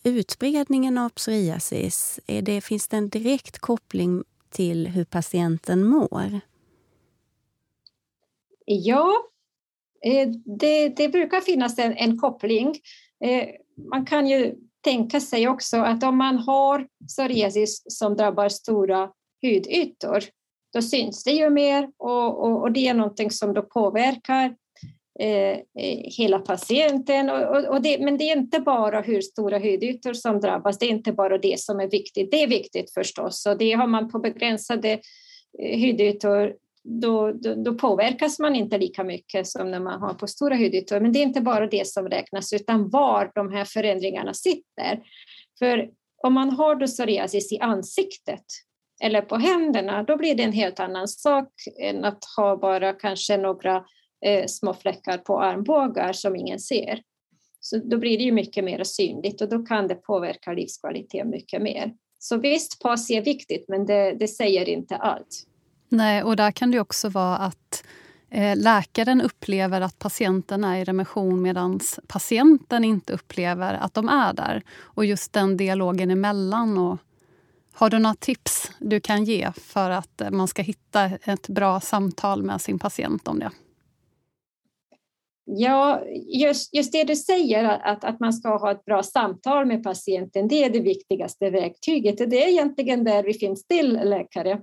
utbredningen 0.02 0.98
av 0.98 1.08
psoriasis, 1.08 2.20
är 2.26 2.42
det, 2.42 2.60
finns 2.60 2.88
det 2.88 2.96
en 2.96 3.08
direkt 3.08 3.58
koppling 3.58 4.24
till 4.50 4.86
hur 4.86 5.04
patienten 5.04 5.84
mår? 5.84 6.40
Ja, 8.64 9.16
eh, 10.04 10.28
det, 10.58 10.88
det 10.88 11.08
brukar 11.08 11.40
finnas 11.40 11.78
en, 11.78 11.96
en 11.96 12.18
koppling. 12.18 12.74
Eh, 13.24 13.48
man 13.90 14.06
kan 14.06 14.26
ju 14.26 14.54
tänka 14.84 15.20
sig 15.20 15.48
också 15.48 15.76
att 15.76 16.02
om 16.02 16.16
man 16.16 16.38
har 16.38 16.86
psoriasis 17.08 17.82
som 17.88 18.16
drabbar 18.16 18.48
stora 18.48 19.10
hudytor, 19.42 20.24
då 20.72 20.82
syns 20.82 21.24
det 21.24 21.30
ju 21.30 21.50
mer 21.50 21.90
och, 21.96 22.44
och, 22.44 22.62
och 22.62 22.72
det 22.72 22.88
är 22.88 22.94
någonting 22.94 23.30
som 23.30 23.54
då 23.54 23.62
påverkar 23.62 24.54
Eh, 25.20 25.58
hela 26.18 26.38
patienten. 26.38 27.30
Och, 27.30 27.56
och, 27.56 27.64
och 27.64 27.82
det, 27.82 27.98
men 28.04 28.18
det 28.18 28.24
är 28.24 28.36
inte 28.36 28.60
bara 28.60 29.00
hur 29.00 29.20
stora 29.20 29.58
hudytor 29.58 30.12
som 30.12 30.40
drabbas, 30.40 30.78
det 30.78 30.86
är 30.86 30.90
inte 30.90 31.12
bara 31.12 31.38
det 31.38 31.60
som 31.60 31.80
är 31.80 31.90
viktigt. 31.90 32.30
Det 32.30 32.42
är 32.42 32.46
viktigt 32.46 32.94
förstås 32.94 33.46
och 33.46 33.58
det 33.58 33.72
har 33.72 33.86
man 33.86 34.10
på 34.10 34.18
begränsade 34.18 35.00
eh, 35.58 35.80
hudytor 35.80 36.54
då, 36.84 37.32
då, 37.32 37.54
då, 37.54 37.74
påverkas 37.74 38.38
man 38.38 38.54
inte 38.54 38.78
lika 38.78 39.04
mycket 39.04 39.46
som 39.46 39.70
när 39.70 39.80
man 39.80 40.00
har 40.00 40.14
på 40.14 40.26
stora 40.26 40.56
hudytor. 40.56 41.00
Men 41.00 41.12
det 41.12 41.18
är 41.18 41.22
inte 41.22 41.40
bara 41.40 41.66
det 41.66 41.86
som 41.86 42.08
räknas 42.08 42.52
utan 42.52 42.90
var 42.90 43.32
de 43.34 43.52
här 43.52 43.64
förändringarna 43.64 44.34
sitter. 44.34 45.02
För 45.58 45.90
om 46.22 46.34
man 46.34 46.50
har 46.50 46.74
då 46.74 46.86
psoriasis 46.86 47.52
i 47.52 47.58
ansiktet 47.58 48.44
eller 49.02 49.22
på 49.22 49.36
händerna, 49.36 50.02
då 50.02 50.16
blir 50.16 50.34
det 50.34 50.42
en 50.42 50.52
helt 50.52 50.80
annan 50.80 51.08
sak 51.08 51.48
än 51.82 52.04
att 52.04 52.24
ha 52.36 52.56
bara 52.56 52.92
kanske 52.92 53.36
några 53.36 53.84
eh, 54.26 54.46
små 54.46 54.74
fläckar 54.74 55.18
på 55.18 55.40
armbågar 55.40 56.12
som 56.12 56.36
ingen 56.36 56.60
ser. 56.60 57.02
Så 57.60 57.76
då 57.76 57.98
blir 57.98 58.18
det 58.18 58.24
ju 58.24 58.32
mycket 58.32 58.64
mer 58.64 58.84
synligt 58.84 59.40
och 59.40 59.48
då 59.48 59.62
kan 59.62 59.88
det 59.88 59.94
påverka 59.94 60.52
livskvaliteten 60.52 61.30
mycket 61.30 61.62
mer. 61.62 61.92
Så 62.18 62.36
visst, 62.36 62.82
PASI 62.82 63.14
är 63.14 63.22
viktigt, 63.22 63.64
men 63.68 63.86
det, 63.86 64.12
det 64.12 64.28
säger 64.28 64.68
inte 64.68 64.96
allt. 64.96 65.46
Nej, 65.92 66.22
och 66.22 66.36
där 66.36 66.50
kan 66.50 66.70
det 66.70 66.80
också 66.80 67.08
vara 67.08 67.36
att 67.36 67.84
eh, 68.30 68.56
läkaren 68.56 69.20
upplever 69.20 69.80
att 69.80 69.98
patienten 69.98 70.64
är 70.64 70.78
i 70.78 70.84
remission 70.84 71.42
medan 71.42 71.80
patienten 72.06 72.84
inte 72.84 73.12
upplever 73.12 73.74
att 73.74 73.94
de 73.94 74.08
är 74.08 74.32
där. 74.32 74.62
Och 74.80 75.04
just 75.04 75.32
den 75.32 75.56
dialogen 75.56 76.10
emellan. 76.10 76.78
Och 76.78 76.98
har 77.72 77.90
du 77.90 77.98
några 77.98 78.14
tips 78.14 78.70
du 78.78 79.00
kan 79.00 79.24
ge 79.24 79.52
för 79.52 79.90
att 79.90 80.20
eh, 80.20 80.30
man 80.30 80.48
ska 80.48 80.62
hitta 80.62 81.04
ett 81.04 81.48
bra 81.48 81.80
samtal 81.80 82.42
med 82.42 82.60
sin 82.60 82.78
patient 82.78 83.28
om 83.28 83.38
det? 83.38 83.50
Ja, 85.44 86.02
just, 86.26 86.74
just 86.74 86.92
det 86.92 87.04
du 87.04 87.16
säger, 87.16 87.64
att, 87.64 88.04
att 88.04 88.20
man 88.20 88.32
ska 88.32 88.56
ha 88.56 88.70
ett 88.70 88.84
bra 88.84 89.02
samtal 89.02 89.66
med 89.66 89.82
patienten, 89.82 90.48
det 90.48 90.64
är 90.64 90.70
det 90.70 90.80
viktigaste 90.80 91.50
verktyget. 91.50 92.30
Det 92.30 92.44
är 92.44 92.48
egentligen 92.48 93.04
där 93.04 93.22
vi 93.22 93.34
finns 93.34 93.66
till 93.66 93.92
läkare. 94.04 94.60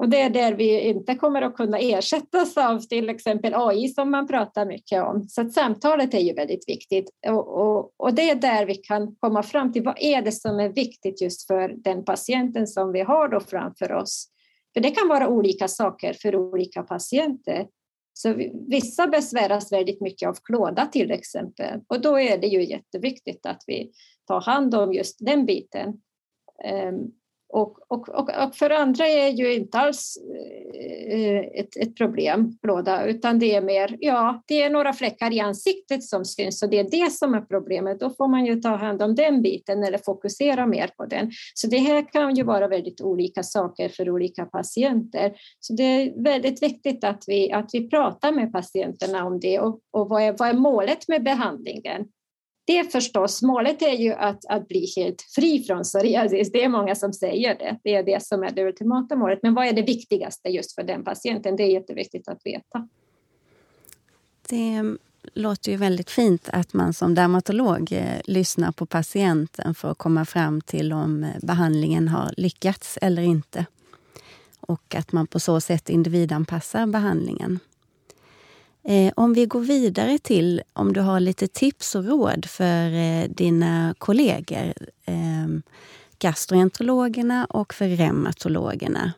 Och 0.00 0.08
det 0.08 0.20
är 0.20 0.30
där 0.30 0.52
vi 0.52 0.80
inte 0.80 1.14
kommer 1.14 1.42
att 1.42 1.54
kunna 1.54 1.78
ersättas 1.78 2.56
av 2.56 2.78
till 2.78 3.08
exempel 3.08 3.54
AI 3.54 3.88
som 3.88 4.10
man 4.10 4.26
pratar 4.28 4.66
mycket 4.66 5.02
om. 5.02 5.28
Så 5.28 5.40
att 5.40 5.52
samtalet 5.52 6.14
är 6.14 6.18
ju 6.18 6.32
väldigt 6.32 6.68
viktigt 6.68 7.10
och, 7.28 7.48
och, 7.48 7.92
och, 7.96 8.14
det 8.14 8.30
är 8.30 8.34
där 8.34 8.66
vi 8.66 8.74
kan 8.74 9.14
komma 9.14 9.42
fram 9.42 9.72
till 9.72 9.82
vad 9.82 9.96
är 10.00 10.22
det 10.22 10.32
som 10.32 10.60
är 10.60 10.68
viktigt 10.68 11.22
just 11.22 11.46
för 11.46 11.68
den 11.76 12.04
patienten 12.04 12.66
som 12.66 12.92
vi 12.92 13.00
har 13.00 13.28
då 13.28 13.40
framför 13.40 13.92
oss. 13.92 14.28
För 14.74 14.80
det 14.80 14.90
kan 14.90 15.08
vara 15.08 15.28
olika 15.28 15.68
saker 15.68 16.16
för 16.22 16.36
olika 16.36 16.82
patienter. 16.82 17.66
Så 18.12 18.34
vissa 18.68 19.06
besväras 19.06 19.72
väldigt 19.72 20.00
mycket 20.00 20.28
av 20.28 20.36
klåda 20.44 20.86
till 20.86 21.10
exempel 21.10 21.80
och 21.86 22.00
då 22.00 22.20
är 22.20 22.38
det 22.38 22.46
ju 22.46 22.64
jätteviktigt 22.64 23.46
att 23.46 23.64
vi 23.66 23.92
tar 24.26 24.40
hand 24.40 24.74
om 24.74 24.92
just 24.92 25.16
den 25.20 25.46
biten. 25.46 26.00
Ehm, 26.64 27.19
och, 27.52 27.78
och, 27.88 28.08
och, 28.08 28.30
och, 28.44 28.54
för 28.54 28.70
andra 28.70 29.06
är 29.06 29.28
ju 29.28 29.54
inte 29.54 29.78
alls 29.78 30.18
eh, 31.10 31.60
ett, 31.60 31.76
ett 31.76 31.96
problem, 31.96 32.58
blåda, 32.62 33.04
utan 33.04 33.38
det 33.38 33.54
är 33.54 33.62
mer, 33.62 33.96
ja, 34.00 34.42
det 34.46 34.62
är 34.62 34.70
några 34.70 34.92
fläckar 34.92 35.32
i 35.32 35.40
ansiktet 35.40 36.04
som 36.04 36.24
syns 36.24 36.62
och 36.62 36.70
det 36.70 36.78
är 36.78 36.90
det 36.90 37.12
som 37.12 37.34
är 37.34 37.40
problemet. 37.40 38.00
Då 38.00 38.10
får 38.10 38.28
man 38.28 38.46
ju 38.46 38.60
ta 38.60 38.76
hand 38.76 39.02
om 39.02 39.14
den 39.14 39.42
biten 39.42 39.84
eller 39.84 39.98
fokusera 39.98 40.66
mer 40.66 40.90
på 40.96 41.06
den. 41.06 41.30
Så 41.54 41.66
det 41.66 41.78
här 41.78 42.12
kan 42.12 42.36
ju 42.36 42.42
vara 42.42 42.68
väldigt 42.68 43.00
olika 43.00 43.42
saker 43.42 43.88
för 43.88 44.10
olika 44.10 44.44
patienter. 44.44 45.32
Så 45.60 45.72
det 45.72 45.82
är 45.82 46.22
väldigt 46.22 46.62
viktigt 46.62 47.04
att 47.04 47.24
vi, 47.26 47.52
att 47.52 47.70
vi 47.72 47.88
pratar 47.88 48.32
med 48.32 48.52
patienterna 48.52 49.24
om 49.24 49.40
det 49.40 49.60
och, 49.60 49.80
och 49.90 50.08
vad, 50.08 50.22
är, 50.22 50.36
vad 50.38 50.48
är 50.48 50.54
målet 50.54 51.08
med 51.08 51.22
behandlingen? 51.22 52.06
Det 52.70 52.92
förstås, 52.92 53.42
målet 53.42 53.82
är 53.82 53.92
ju 53.92 54.12
att, 54.12 54.44
att 54.48 54.68
bli 54.68 54.92
helt 54.96 55.22
fri 55.22 55.64
från 55.64 55.82
psoriasis. 55.82 56.52
Det 56.52 56.64
är 56.64 56.68
många 56.68 56.94
som 56.94 57.12
säger 57.12 57.58
det. 57.58 57.78
Det 57.84 57.94
är 57.94 58.02
det 58.02 58.22
som 58.22 58.42
är 58.42 58.50
det 58.50 58.64
ultimata 58.64 59.16
målet. 59.16 59.38
Men 59.42 59.54
vad 59.54 59.66
är 59.66 59.72
det 59.72 59.82
viktigaste 59.82 60.48
just 60.48 60.74
för 60.74 60.82
den 60.82 61.04
patienten? 61.04 61.56
Det 61.56 61.62
är 61.62 61.72
jätteviktigt 61.72 62.28
att 62.28 62.40
veta. 62.44 62.88
Det 64.48 64.96
låter 65.34 65.70
ju 65.70 65.76
väldigt 65.76 66.10
fint 66.10 66.48
att 66.52 66.72
man 66.72 66.92
som 66.94 67.14
dermatolog 67.14 67.92
eh, 67.92 68.20
lyssnar 68.24 68.72
på 68.72 68.86
patienten 68.86 69.74
för 69.74 69.90
att 69.90 69.98
komma 69.98 70.24
fram 70.24 70.60
till 70.60 70.92
om 70.92 71.24
eh, 71.24 71.30
behandlingen 71.42 72.08
har 72.08 72.34
lyckats 72.36 72.98
eller 73.02 73.22
inte. 73.22 73.66
Och 74.60 74.94
att 74.94 75.12
man 75.12 75.26
på 75.26 75.40
så 75.40 75.60
sätt 75.60 75.88
individanpassar 75.88 76.86
behandlingen. 76.86 77.58
Eh, 78.82 79.12
om 79.16 79.34
vi 79.34 79.46
går 79.46 79.60
vidare 79.60 80.18
till 80.18 80.62
om 80.72 80.92
du 80.92 81.00
har 81.00 81.20
lite 81.20 81.48
tips 81.48 81.94
och 81.94 82.04
råd 82.04 82.46
för 82.46 82.92
eh, 82.92 83.28
dina 83.28 83.94
kollegor, 83.98 84.74
eh, 85.04 85.48
gastroenterologerna 86.18 87.44
och 87.44 87.74
för 87.74 87.88
reumatologerna. 87.88 89.12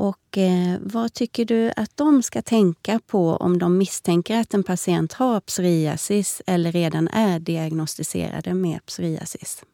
Och 0.00 0.38
eh, 0.38 0.78
vad 0.80 1.12
tycker 1.12 1.44
du 1.44 1.72
att 1.76 1.96
de 1.96 2.22
ska 2.22 2.42
tänka 2.42 3.00
på 3.06 3.36
om 3.36 3.58
de 3.58 3.78
misstänker 3.78 4.40
att 4.40 4.54
en 4.54 4.62
patient 4.62 5.12
har 5.12 5.40
psoriasis 5.40 6.42
eller 6.46 6.72
redan 6.72 7.08
är 7.08 7.38
diagnostiserade 7.38 8.54
med 8.54 8.86
psoriasis? 8.86 9.64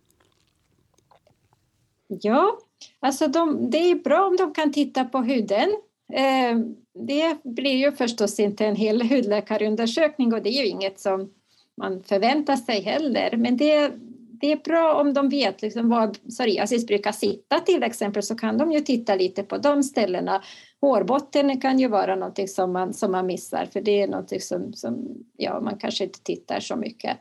Ja, 2.08 2.58
alltså 3.00 3.28
de, 3.28 3.70
det 3.70 3.78
är 3.78 3.94
bra 3.94 4.26
om 4.26 4.36
de 4.36 4.54
kan 4.54 4.72
titta 4.72 5.04
på 5.04 5.18
huden 5.18 5.76
Ehm, 6.12 6.76
det 7.08 7.38
blir 7.44 7.76
ju 7.76 7.92
förstås 7.92 8.40
inte 8.40 8.66
en 8.66 8.76
hel 8.76 9.02
hudläkarundersökning 9.02 10.34
och 10.34 10.42
det 10.42 10.48
är 10.48 10.62
ju 10.62 10.66
inget 10.66 11.00
som 11.00 11.30
man 11.76 12.02
förväntar 12.02 12.56
sig 12.56 12.80
heller. 12.80 13.36
Men 13.36 13.56
det, 13.56 13.92
det 14.40 14.52
är 14.52 14.56
bra 14.56 14.94
om 14.94 15.14
de 15.14 15.28
vet 15.28 15.62
liksom 15.62 15.88
var 15.88 16.14
psoriasis 16.30 16.86
brukar 16.86 17.12
sitta 17.12 17.60
till 17.60 17.82
exempel 17.82 18.22
så 18.22 18.34
kan 18.34 18.58
de 18.58 18.72
ju 18.72 18.80
titta 18.80 19.14
lite 19.14 19.42
på 19.42 19.58
de 19.58 19.82
ställena. 19.82 20.42
Hårbotten 20.80 21.60
kan 21.60 21.78
ju 21.78 21.88
vara 21.88 22.16
någonting 22.16 22.48
som 22.48 22.72
man, 22.72 22.94
som 22.94 23.12
man 23.12 23.26
missar 23.26 23.66
för 23.72 23.80
det 23.80 24.02
är 24.02 24.08
någonting 24.08 24.40
som, 24.40 24.72
som 24.72 25.08
ja, 25.36 25.60
man 25.60 25.78
kanske 25.78 26.04
inte 26.04 26.22
tittar 26.22 26.60
så 26.60 26.76
mycket. 26.76 27.18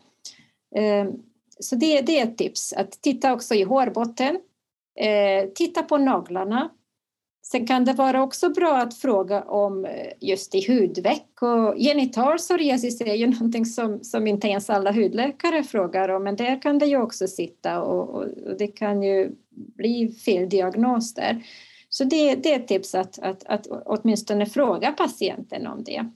Ehm, 0.76 1.12
så 1.60 1.76
det, 1.76 2.02
det 2.02 2.20
är 2.20 2.24
ett 2.24 2.38
tips, 2.38 2.74
att 2.74 2.92
titta 2.92 3.34
också 3.34 3.56
i 3.56 3.64
hårbotten. 3.64 4.40
Ehm, 5.00 5.52
titta 5.56 5.84
på 5.84 5.98
naglarna. 5.98 6.70
Sen 7.52 7.68
kan 7.68 7.86
det 7.86 7.94
vara 7.94 8.24
också 8.24 8.50
bra 8.50 8.78
att 8.78 8.98
fråga 8.98 9.42
om 9.44 9.86
eh, 9.86 9.92
just 10.22 10.56
i 10.56 10.66
hudveck 10.68 11.42
och 11.42 11.76
genital 11.78 12.38
psoriasis 12.38 13.02
är 13.02 13.14
ju 13.14 13.28
någonting 13.40 13.66
som, 13.66 14.04
som 14.04 14.28
inte 14.28 14.48
ens 14.48 14.70
alla 14.70 14.92
hudläkare 14.92 15.64
frågar 15.64 16.10
om 16.10 16.24
men 16.24 16.36
där 16.36 16.62
kan 16.62 16.80
det 16.80 16.86
ju 16.86 17.02
också 17.02 17.28
sitta 17.28 17.82
och, 17.82 18.10
och, 18.10 18.24
och 18.24 18.58
det 18.58 18.68
kan 18.68 19.04
ju 19.04 19.32
bli 19.78 20.12
fel 20.26 20.50
diagnos 20.50 21.14
där. 21.14 21.44
Så 21.90 22.04
det, 22.04 22.36
det 22.36 22.54
är 22.54 22.60
ett 22.60 22.68
tips 22.68 22.96
att, 22.96 23.20
att, 23.20 23.44
att 23.44 23.68
åtminstone 23.68 24.46
fråga 24.46 24.92
patienten 24.92 25.68
om 25.68 25.84
det. 25.84 26.10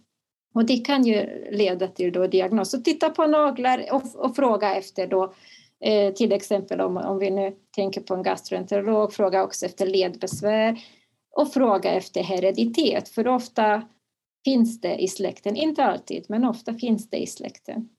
Och 0.53 0.65
det 0.65 0.77
kan 0.77 1.05
ju 1.05 1.47
leda 1.51 1.87
till 1.87 2.11
då 2.11 2.27
diagnos. 2.27 2.71
Så 2.71 2.77
titta 2.77 3.09
på 3.09 3.27
naglar 3.27 3.85
och, 3.91 4.15
och 4.15 4.35
fråga 4.35 4.75
efter 4.75 5.07
då 5.07 5.33
eh, 5.83 6.13
till 6.13 6.31
exempel 6.31 6.81
om, 6.81 6.97
om 6.97 7.19
vi 7.19 7.29
nu 7.29 7.55
tänker 7.75 8.01
på 8.01 8.13
en 8.13 8.23
gastroenterolog, 8.23 9.13
fråga 9.13 9.43
också 9.43 9.65
efter 9.65 9.85
ledbesvär 9.85 10.79
och 11.35 11.53
fråga 11.53 11.91
efter 11.91 12.23
hereditet, 12.23 13.09
för 13.09 13.27
ofta 13.27 13.87
finns 14.45 14.81
det 14.81 14.95
i 14.95 15.07
släkten, 15.07 15.55
inte 15.55 15.83
alltid, 15.83 16.25
men 16.29 16.43
ofta 16.43 16.73
finns 16.73 17.09
det 17.09 17.17
i 17.17 17.27
släkten. 17.27 17.89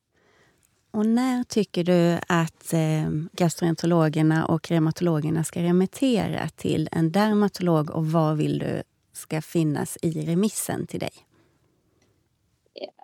Och 0.93 1.07
när 1.07 1.45
tycker 1.45 1.85
du 1.85 2.19
att 2.29 2.73
eh, 2.73 3.11
gastroenterologerna 3.33 4.47
och 4.47 4.71
reumatologerna 4.71 5.45
ska 5.45 5.63
remittera 5.63 6.49
till 6.49 6.89
en 6.93 7.13
dermatolog 7.13 7.91
och 7.91 8.07
vad 8.07 8.37
vill 8.37 8.59
du 8.59 8.83
ska 9.13 9.43
finnas 9.43 9.99
i 10.03 10.11
remissen 10.11 10.87
till 10.87 11.01
dig? 11.01 11.13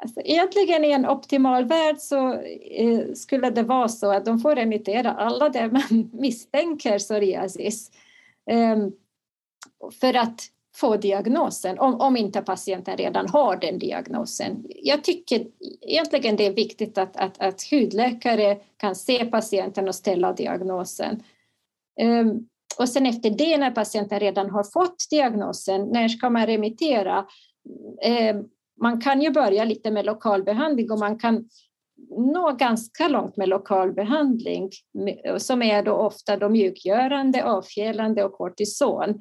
Alltså, 0.02 0.20
egentligen 0.20 0.84
i 0.84 0.92
en 0.92 1.06
optimal 1.06 1.64
värld 1.64 1.98
så 1.98 2.32
eh, 2.32 3.12
skulle 3.14 3.50
det 3.50 3.62
vara 3.62 3.88
så 3.88 4.12
att 4.12 4.24
de 4.24 4.38
får 4.38 4.54
remittera 4.54 5.12
alla 5.12 5.48
där 5.48 5.70
man 5.70 6.10
misstänker 6.12 6.98
psoriasis. 6.98 7.90
För 10.00 10.14
att 10.14 10.40
få 10.76 10.96
diagnosen, 10.96 11.78
om, 11.78 12.00
om 12.00 12.16
inte 12.16 12.42
patienten 12.42 12.96
redan 12.96 13.28
har 13.28 13.56
den 13.56 13.78
diagnosen. 13.78 14.64
Jag 14.68 15.04
tycker 15.04 15.46
egentligen 15.80 16.36
det 16.36 16.46
är 16.46 16.52
viktigt 16.52 16.98
att, 16.98 17.16
att, 17.16 17.40
att 17.40 17.62
hudläkare 17.70 18.58
kan 18.76 18.94
se 18.94 19.24
patienten 19.24 19.88
och 19.88 19.94
ställa 19.94 20.32
diagnosen. 20.32 21.22
Um, 22.02 22.48
och 22.78 22.88
sen 22.88 23.06
efter 23.06 23.30
det, 23.30 23.58
när 23.58 23.70
patienten 23.70 24.20
redan 24.20 24.50
har 24.50 24.64
fått 24.64 25.10
diagnosen, 25.10 25.82
när 25.84 26.08
ska 26.08 26.30
man 26.30 26.46
remittera? 26.46 27.26
Um, 28.32 28.48
man 28.80 29.00
kan 29.00 29.22
ju 29.22 29.30
börja 29.30 29.64
lite 29.64 29.90
med 29.90 30.06
lokalbehandling 30.06 30.90
och 30.90 30.98
man 30.98 31.18
kan 31.18 31.48
nå 32.18 32.52
ganska 32.52 33.08
långt 33.08 33.36
med 33.36 33.48
lokalbehandling 33.48 34.70
som 35.38 35.62
är 35.62 35.82
då 35.82 35.92
ofta 35.92 36.36
då 36.36 36.48
mjukgörande, 36.48 37.44
avfjälande 37.44 38.24
och 38.24 38.32
kortison. 38.32 39.20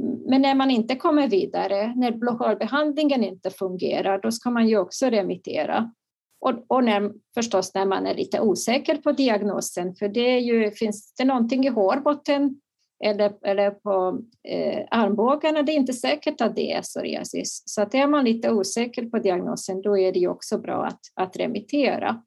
Men 0.00 0.42
när 0.42 0.54
man 0.54 0.70
inte 0.70 0.96
kommer 0.96 1.28
vidare, 1.28 1.94
när 1.96 2.12
blockadbehandlingen 2.12 3.24
inte 3.24 3.50
fungerar, 3.50 4.20
då 4.22 4.30
ska 4.30 4.50
man 4.50 4.68
ju 4.68 4.78
också 4.78 5.06
remittera. 5.06 5.92
Och, 6.40 6.52
och 6.68 6.84
när, 6.84 7.12
förstås 7.34 7.74
när 7.74 7.86
man 7.86 8.06
är 8.06 8.14
lite 8.14 8.40
osäker 8.40 8.96
på 8.96 9.12
diagnosen, 9.12 9.94
för 9.94 10.08
det 10.08 10.30
är 10.30 10.38
ju, 10.38 10.70
finns 10.70 11.14
det 11.14 11.24
någonting 11.24 11.66
i 11.66 11.68
hårbotten 11.68 12.60
eller, 13.04 13.32
eller 13.42 13.70
på 13.70 14.20
eh, 14.48 14.84
armbågarna, 14.90 15.62
det 15.62 15.72
är 15.72 15.76
inte 15.76 15.92
säkert 15.92 16.40
att 16.40 16.56
det 16.56 16.72
är 16.72 16.82
psoriasis. 16.82 17.62
Så 17.66 17.82
att 17.82 17.94
är 17.94 18.06
man 18.06 18.24
lite 18.24 18.50
osäker 18.50 19.06
på 19.06 19.18
diagnosen, 19.18 19.82
då 19.82 19.98
är 19.98 20.12
det 20.12 20.18
ju 20.18 20.28
också 20.28 20.58
bra 20.58 20.84
att, 20.84 21.00
att 21.14 21.36
remittera. 21.36 22.22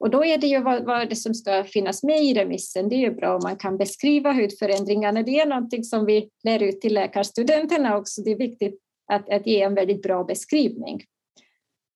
Och 0.00 0.10
då 0.10 0.24
är 0.24 0.38
det 0.38 0.46
ju 0.46 0.62
vad, 0.62 0.84
vad 0.84 1.08
det 1.08 1.16
som 1.16 1.34
ska 1.34 1.64
finnas 1.64 2.02
med 2.02 2.24
i 2.24 2.34
remissen. 2.34 2.88
Det 2.88 2.94
är 2.94 3.00
ju 3.00 3.14
bra 3.14 3.34
om 3.34 3.40
man 3.42 3.56
kan 3.56 3.76
beskriva 3.76 4.32
hudförändringarna. 4.32 5.22
Det 5.22 5.40
är 5.40 5.46
någonting 5.46 5.84
som 5.84 6.06
vi 6.06 6.28
lär 6.44 6.62
ut 6.62 6.80
till 6.80 6.94
läkarstudenterna 6.94 7.96
också. 7.96 8.22
Det 8.22 8.30
är 8.30 8.36
viktigt 8.36 8.80
att, 9.12 9.30
att 9.30 9.46
ge 9.46 9.62
en 9.62 9.74
väldigt 9.74 10.02
bra 10.02 10.24
beskrivning. 10.24 11.02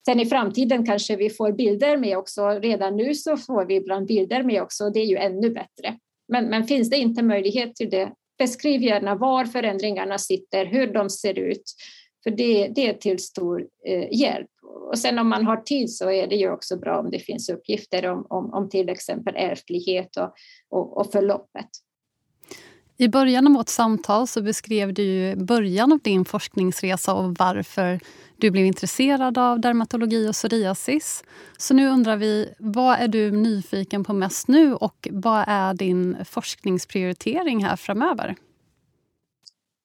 Sen 0.05 0.21
i 0.21 0.27
framtiden 0.27 0.87
kanske 0.87 1.17
vi 1.17 1.31
får 1.31 1.53
bilder 1.53 1.97
med 1.97 2.19
också. 2.19 2.49
Redan 2.49 2.97
nu 2.97 3.15
så 3.15 3.37
får 3.37 3.65
vi 3.65 3.75
ibland 3.75 4.07
bilder 4.07 4.43
med 4.43 4.63
också 4.63 4.85
och 4.85 4.93
det 4.93 5.01
är 5.01 5.07
ju 5.07 5.17
ännu 5.17 5.51
bättre. 5.51 5.99
Men, 6.29 6.45
men 6.45 6.65
finns 6.65 6.91
det 6.91 6.97
inte 6.97 7.23
möjlighet 7.23 7.75
till 7.75 7.91
det, 7.91 8.13
beskriv 8.39 8.83
gärna 8.83 9.15
var 9.15 9.45
förändringarna 9.45 10.19
sitter, 10.19 10.67
hur 10.67 10.87
de 10.87 11.11
ser 11.11 11.39
ut. 11.39 11.63
För 12.23 12.31
det, 12.31 12.69
det 12.69 12.89
är 12.89 12.95
till 12.95 13.19
stor 13.19 13.67
eh, 13.87 14.21
hjälp. 14.21 14.51
Och 14.91 14.99
sen 14.99 15.19
om 15.19 15.29
man 15.29 15.47
har 15.47 15.57
tid 15.57 15.91
så 15.91 16.11
är 16.11 16.27
det 16.27 16.37
ju 16.37 16.51
också 16.51 16.77
bra 16.77 16.99
om 17.01 17.11
det 17.11 17.19
finns 17.19 17.49
uppgifter 17.49 18.07
om, 18.07 18.27
om, 18.29 18.53
om 18.53 18.69
till 18.69 18.89
exempel 18.89 19.35
ärftlighet 19.37 20.17
och, 20.17 20.33
och, 20.71 20.97
och 20.97 21.13
förloppet. 21.13 21.69
I 22.97 23.09
början 23.09 23.47
av 23.47 23.53
vårt 23.53 23.69
samtal 23.69 24.27
så 24.27 24.43
beskrev 24.43 24.95
du 24.95 25.37
början 25.37 25.93
av 25.93 25.99
din 25.99 26.25
forskningsresa 26.25 27.15
och 27.15 27.35
varför 27.39 28.01
du 28.37 28.51
blev 28.51 28.65
intresserad 28.65 29.39
av 29.39 29.61
dermatologi 29.61 30.29
och 30.29 30.33
psoriasis. 30.33 31.25
Så 31.59 31.75
nu 31.75 31.89
undrar 31.89 32.17
vi, 32.17 32.55
vad 32.59 32.99
är 32.99 33.09
du 33.09 33.31
nyfiken 33.31 34.05
på 34.05 34.13
mest 34.13 34.49
nu 34.49 34.75
och 34.75 35.09
vad 35.11 35.45
är 35.49 35.75
din 35.75 36.17
forskningsprioritering 36.25 37.65
här 37.65 37.77
framöver? 37.77 38.37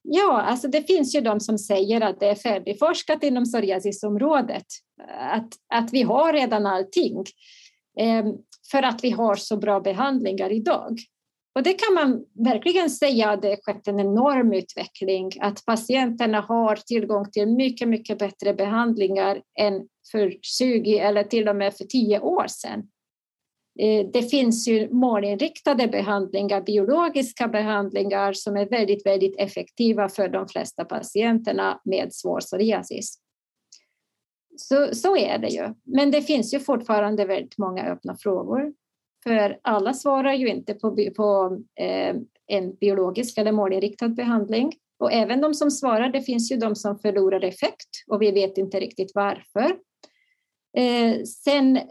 Ja, 0.09 0.41
alltså 0.41 0.67
det 0.67 0.87
finns 0.87 1.15
ju 1.15 1.21
de 1.21 1.39
som 1.39 1.57
säger 1.57 2.01
att 2.01 2.19
det 2.19 2.27
är 2.27 2.35
färdigforskat 2.35 3.23
inom 3.23 3.43
psoriasisområdet. 3.43 4.65
Att, 5.31 5.53
att 5.73 5.93
vi 5.93 6.01
har 6.01 6.33
redan 6.33 6.65
allting 6.65 7.23
ehm, 7.99 8.25
för 8.71 8.83
att 8.83 9.03
vi 9.03 9.09
har 9.09 9.35
så 9.35 9.57
bra 9.57 9.79
behandlingar 9.79 10.51
idag. 10.51 10.97
Och 11.55 11.63
det 11.63 11.73
kan 11.73 11.93
man 11.93 12.25
verkligen 12.45 12.89
säga 12.89 13.29
att 13.29 13.41
det 13.41 13.49
har 13.49 13.55
skett 13.63 13.87
en 13.87 13.99
enorm 13.99 14.53
utveckling, 14.53 15.31
att 15.39 15.65
patienterna 15.65 16.41
har 16.41 16.75
tillgång 16.75 17.31
till 17.31 17.47
mycket, 17.47 17.87
mycket 17.87 18.19
bättre 18.19 18.53
behandlingar 18.53 19.41
än 19.59 19.87
för 20.11 20.33
20 20.41 20.97
eller 20.97 21.23
till 21.23 21.49
och 21.49 21.55
med 21.55 21.73
för 21.73 21.85
10 21.85 22.19
år 22.19 22.47
sedan. 22.47 22.83
Eh, 23.79 24.05
det 24.13 24.21
finns 24.21 24.67
ju 24.67 24.89
målinriktade 24.93 25.87
behandlingar, 25.87 26.61
biologiska 26.61 27.47
behandlingar 27.47 28.33
som 28.33 28.57
är 28.57 28.69
väldigt, 28.69 29.05
väldigt 29.05 29.39
effektiva 29.39 30.09
för 30.09 30.29
de 30.29 30.47
flesta 30.47 30.85
patienterna 30.85 31.81
med 31.83 32.13
svår 32.13 32.39
psoriasis. 32.39 33.19
Så, 34.57 34.95
så 34.95 35.17
är 35.17 35.37
det 35.37 35.47
ju. 35.47 35.73
Men 35.83 36.11
det 36.11 36.21
finns 36.21 36.53
ju 36.53 36.59
fortfarande 36.59 37.25
väldigt 37.25 37.57
många 37.57 37.83
öppna 37.83 38.15
frågor. 38.15 38.73
För 39.23 39.59
alla 39.61 39.93
svarar 39.93 40.33
ju 40.33 40.47
inte 40.47 40.73
på, 40.73 40.95
på 41.15 41.59
eh, 41.79 42.15
en 42.47 42.75
biologisk 42.75 43.37
eller 43.37 43.51
målinriktad 43.51 44.09
behandling. 44.09 44.73
Och 44.99 45.13
även 45.13 45.41
de 45.41 45.53
som 45.53 45.71
svarar, 45.71 46.09
det 46.09 46.21
finns 46.21 46.51
ju 46.51 46.57
de 46.57 46.75
som 46.75 46.99
förlorar 46.99 47.43
effekt 47.43 47.89
och 48.07 48.21
vi 48.21 48.31
vet 48.31 48.57
inte 48.57 48.79
riktigt 48.79 49.11
varför. 49.15 49.77
Eh, 50.77 51.23
sen 51.23 51.77
eh, 51.77 51.83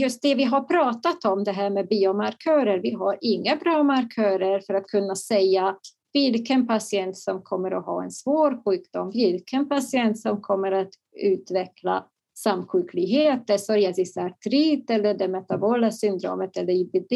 just 0.00 0.22
det 0.22 0.34
vi 0.34 0.44
har 0.44 0.60
pratat 0.60 1.24
om, 1.24 1.44
det 1.44 1.52
här 1.52 1.70
med 1.70 1.88
biomarkörer. 1.88 2.78
Vi 2.78 2.90
har 2.90 3.18
inga 3.20 3.56
bra 3.56 3.82
markörer 3.82 4.60
för 4.60 4.74
att 4.74 4.86
kunna 4.86 5.16
säga 5.16 5.76
vilken 6.12 6.66
patient 6.66 7.16
som 7.16 7.42
kommer 7.42 7.70
att 7.70 7.86
ha 7.86 8.02
en 8.04 8.10
svår 8.10 8.62
sjukdom, 8.64 9.10
vilken 9.10 9.68
patient 9.68 10.18
som 10.18 10.40
kommer 10.40 10.72
att 10.72 10.90
utveckla 11.22 12.06
samsjuklighet, 12.38 13.46
psoriasisartrit 13.46 14.90
eller 14.90 15.14
det 15.14 15.28
metabola 15.28 15.90
syndromet 15.90 16.56
eller 16.56 16.72
IBD. 16.72 17.12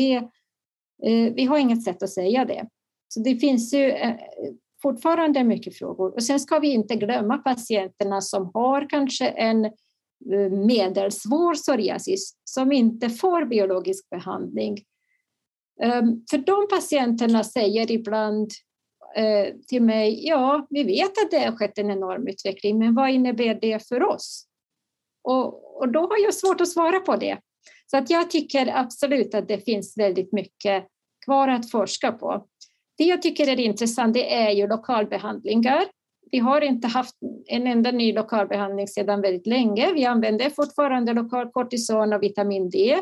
Eh, 1.02 1.34
vi 1.34 1.44
har 1.44 1.58
inget 1.58 1.84
sätt 1.84 2.02
att 2.02 2.10
säga 2.10 2.44
det. 2.44 2.66
Så 3.08 3.20
det 3.20 3.36
finns 3.36 3.74
ju 3.74 3.90
eh, 3.90 4.14
fortfarande 4.82 5.44
mycket 5.44 5.78
frågor. 5.78 6.14
Och 6.14 6.22
sen 6.22 6.40
ska 6.40 6.58
vi 6.58 6.72
inte 6.72 6.94
glömma 6.94 7.38
patienterna 7.38 8.20
som 8.20 8.50
har 8.54 8.88
kanske 8.90 9.28
en 9.28 9.70
Eh, 10.30 10.50
medelsvår 10.50 11.54
psoriasis 11.54 12.36
som 12.44 12.72
inte 12.72 13.10
får 13.10 13.44
biologisk 13.44 14.10
behandling. 14.10 14.78
Ehm, 15.82 16.24
för 16.30 16.38
de 16.38 16.68
patienterna 16.70 17.44
säger 17.44 17.90
ibland 17.90 18.50
eh, 19.16 19.54
till 19.68 19.82
mig, 19.82 20.26
ja, 20.26 20.66
vi 20.70 20.84
vet 20.84 21.10
att 21.10 21.30
det 21.30 21.38
har 21.38 21.56
skett 21.56 21.78
en 21.78 21.90
enorm 21.90 22.28
utveckling, 22.28 22.78
men 22.78 22.94
vad 22.94 23.10
innebär 23.10 23.58
det 23.60 23.88
för 23.88 24.02
oss? 24.02 24.46
Och, 25.22 25.78
och 25.80 25.92
då 25.92 26.00
har 26.00 26.24
jag 26.24 26.34
svårt 26.34 26.60
att 26.60 26.68
svara 26.68 27.00
på 27.00 27.16
det. 27.16 27.38
Så 27.86 27.96
att 27.96 28.10
jag 28.10 28.30
tycker 28.30 28.76
absolut 28.76 29.34
att 29.34 29.48
det 29.48 29.58
finns 29.58 29.98
väldigt 29.98 30.32
mycket 30.32 30.86
kvar 31.24 31.48
att 31.48 31.70
forska 31.70 32.12
på. 32.12 32.46
Det 32.98 33.04
jag 33.04 33.22
tycker 33.22 33.48
är 33.48 33.60
intressant 33.60 34.14
det 34.14 34.34
är 34.34 34.50
ju 34.50 34.66
lokalbehandlingar. 34.66 35.84
Vi 36.32 36.38
har 36.38 36.60
inte 36.60 36.88
haft 36.88 37.16
en 37.46 37.66
enda 37.66 37.90
ny 37.90 38.12
lokalbehandling 38.12 38.88
sedan 38.88 39.20
väldigt 39.20 39.46
länge. 39.46 39.92
Vi 39.92 40.04
använder 40.04 40.50
fortfarande 40.50 41.12
lokal 41.12 41.50
kortison 41.50 42.12
och 42.12 42.22
vitamin 42.22 42.70
D. 42.70 42.98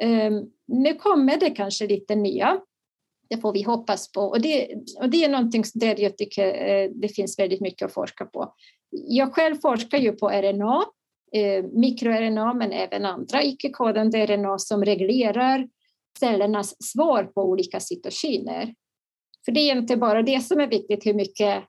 Ehm, 0.00 0.42
nu 0.66 0.94
kommer 0.94 1.40
det 1.40 1.50
kanske 1.50 1.86
lite 1.86 2.14
nya. 2.14 2.60
Det 3.30 3.36
får 3.38 3.52
vi 3.52 3.62
hoppas 3.62 4.12
på. 4.12 4.20
Och 4.20 4.40
det, 4.40 4.68
och 5.00 5.10
det 5.10 5.24
är 5.24 5.28
någonting 5.28 5.64
där 5.74 6.00
jag 6.00 6.18
tycker 6.18 6.68
eh, 6.68 6.90
det 6.94 7.08
finns 7.08 7.38
väldigt 7.38 7.60
mycket 7.60 7.86
att 7.86 7.94
forska 7.94 8.24
på. 8.24 8.54
Jag 8.90 9.34
själv 9.34 9.56
forskar 9.56 9.98
ju 9.98 10.12
på 10.12 10.28
RNA 10.28 10.84
eh, 11.32 11.64
mikroRNA 11.64 12.54
men 12.54 12.72
även 12.72 13.04
andra 13.04 13.42
icke-kodande 13.42 14.26
RNA 14.26 14.58
som 14.58 14.84
reglerar 14.84 15.68
cellernas 16.20 16.76
svar 16.92 17.24
på 17.24 17.42
olika 17.42 17.80
cytokiner. 17.80 18.74
För 19.44 19.52
det 19.52 19.60
är 19.60 19.76
inte 19.76 19.96
bara 19.96 20.22
det 20.22 20.40
som 20.40 20.60
är 20.60 20.66
viktigt, 20.66 21.06
hur 21.06 21.14
mycket 21.14 21.64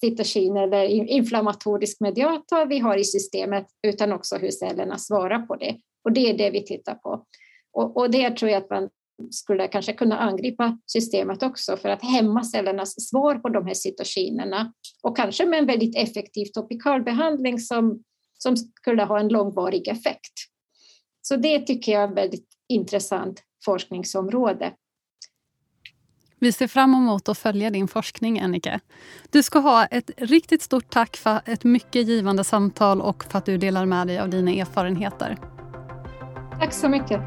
cytokin 0.00 0.56
eller 0.56 0.84
inflammatorisk 0.86 2.00
mediator 2.00 2.66
vi 2.66 2.78
har 2.78 2.96
i 2.96 3.04
systemet, 3.04 3.66
utan 3.86 4.12
också 4.12 4.36
hur 4.36 4.50
cellerna 4.50 4.98
svarar 4.98 5.38
på 5.38 5.56
det. 5.56 5.76
Och 6.04 6.12
det 6.12 6.30
är 6.30 6.38
det 6.38 6.50
vi 6.50 6.64
tittar 6.64 6.94
på. 6.94 7.26
Och, 7.72 7.96
och 7.96 8.10
det 8.10 8.30
tror 8.30 8.50
jag 8.50 8.62
att 8.62 8.70
man 8.70 8.88
skulle 9.30 9.68
kanske 9.68 9.92
kunna 9.92 10.18
angripa 10.18 10.78
systemet 10.86 11.42
också 11.42 11.76
för 11.76 11.88
att 11.88 12.02
hämma 12.02 12.44
cellernas 12.44 13.08
svar 13.08 13.34
på 13.34 13.48
de 13.48 13.66
här 13.66 13.74
cytokinerna 13.74 14.72
och 15.02 15.16
kanske 15.16 15.46
med 15.46 15.58
en 15.58 15.66
väldigt 15.66 15.96
effektiv 15.96 16.46
topikalbehandling 16.46 17.58
som, 17.58 18.02
som 18.38 18.56
skulle 18.56 19.02
ha 19.02 19.20
en 19.20 19.28
långvarig 19.28 19.88
effekt. 19.88 20.32
Så 21.22 21.36
det 21.36 21.60
tycker 21.60 21.92
jag 21.92 22.02
är 22.02 22.08
ett 22.08 22.16
väldigt 22.16 22.48
intressant 22.68 23.42
forskningsområde. 23.64 24.72
Vi 26.44 26.52
ser 26.52 26.66
fram 26.66 26.94
emot 26.94 27.28
att 27.28 27.38
följa 27.38 27.70
din 27.70 27.88
forskning, 27.88 28.38
Ennike. 28.38 28.80
Du 29.30 29.42
ska 29.42 29.58
ha 29.58 29.84
ett 29.84 30.10
riktigt 30.16 30.62
stort 30.62 30.90
tack 30.90 31.16
för 31.16 31.40
ett 31.44 31.64
mycket 31.64 32.08
givande 32.08 32.44
samtal 32.44 33.00
och 33.00 33.24
för 33.24 33.38
att 33.38 33.46
du 33.46 33.58
delar 33.58 33.86
med 33.86 34.06
dig 34.06 34.18
av 34.18 34.28
dina 34.28 34.50
erfarenheter. 34.50 35.38
Tack 36.58 36.72
så 36.72 36.88
mycket. 36.88 37.20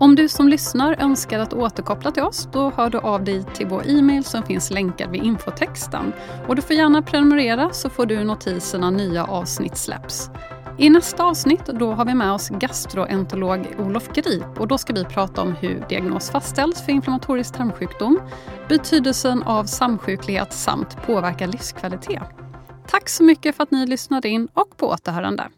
Om 0.00 0.14
du 0.14 0.28
som 0.28 0.48
lyssnar 0.48 1.02
önskar 1.02 1.38
att 1.38 1.52
återkoppla 1.52 2.10
till 2.10 2.22
oss, 2.22 2.48
då 2.52 2.70
hör 2.70 2.90
du 2.90 2.98
av 2.98 3.24
dig 3.24 3.44
till 3.54 3.66
vår 3.66 3.82
e-mail 3.86 4.24
som 4.24 4.42
finns 4.42 4.70
länkad 4.70 5.10
vid 5.10 5.22
infotexten. 5.22 6.12
Och 6.48 6.56
du 6.56 6.62
får 6.62 6.76
gärna 6.76 7.02
prenumerera 7.02 7.70
så 7.72 7.90
får 7.90 8.06
du 8.06 8.24
notiser 8.24 8.78
när 8.78 8.90
nya 8.90 9.24
avsnitt 9.24 9.76
släpps. 9.76 10.30
I 10.78 10.90
nästa 10.90 11.24
avsnitt 11.24 11.66
då 11.66 11.92
har 11.92 12.04
vi 12.04 12.14
med 12.14 12.32
oss 12.32 12.48
gastroenterolog 12.48 13.66
Olof 13.78 14.12
Grip 14.12 14.60
och 14.60 14.68
då 14.68 14.78
ska 14.78 14.92
vi 14.92 15.04
prata 15.04 15.42
om 15.42 15.52
hur 15.52 15.84
diagnos 15.88 16.30
fastställs 16.30 16.82
för 16.84 16.92
inflammatorisk 16.92 17.54
tarmsjukdom, 17.54 18.20
betydelsen 18.68 19.42
av 19.42 19.64
samsjuklighet 19.64 20.52
samt 20.52 21.06
påverkar 21.06 21.46
livskvalitet. 21.46 22.22
Tack 22.86 23.08
så 23.08 23.24
mycket 23.24 23.56
för 23.56 23.62
att 23.62 23.70
ni 23.70 23.86
lyssnade 23.86 24.28
in 24.28 24.48
och 24.54 24.76
på 24.76 24.88
återhörande. 24.88 25.48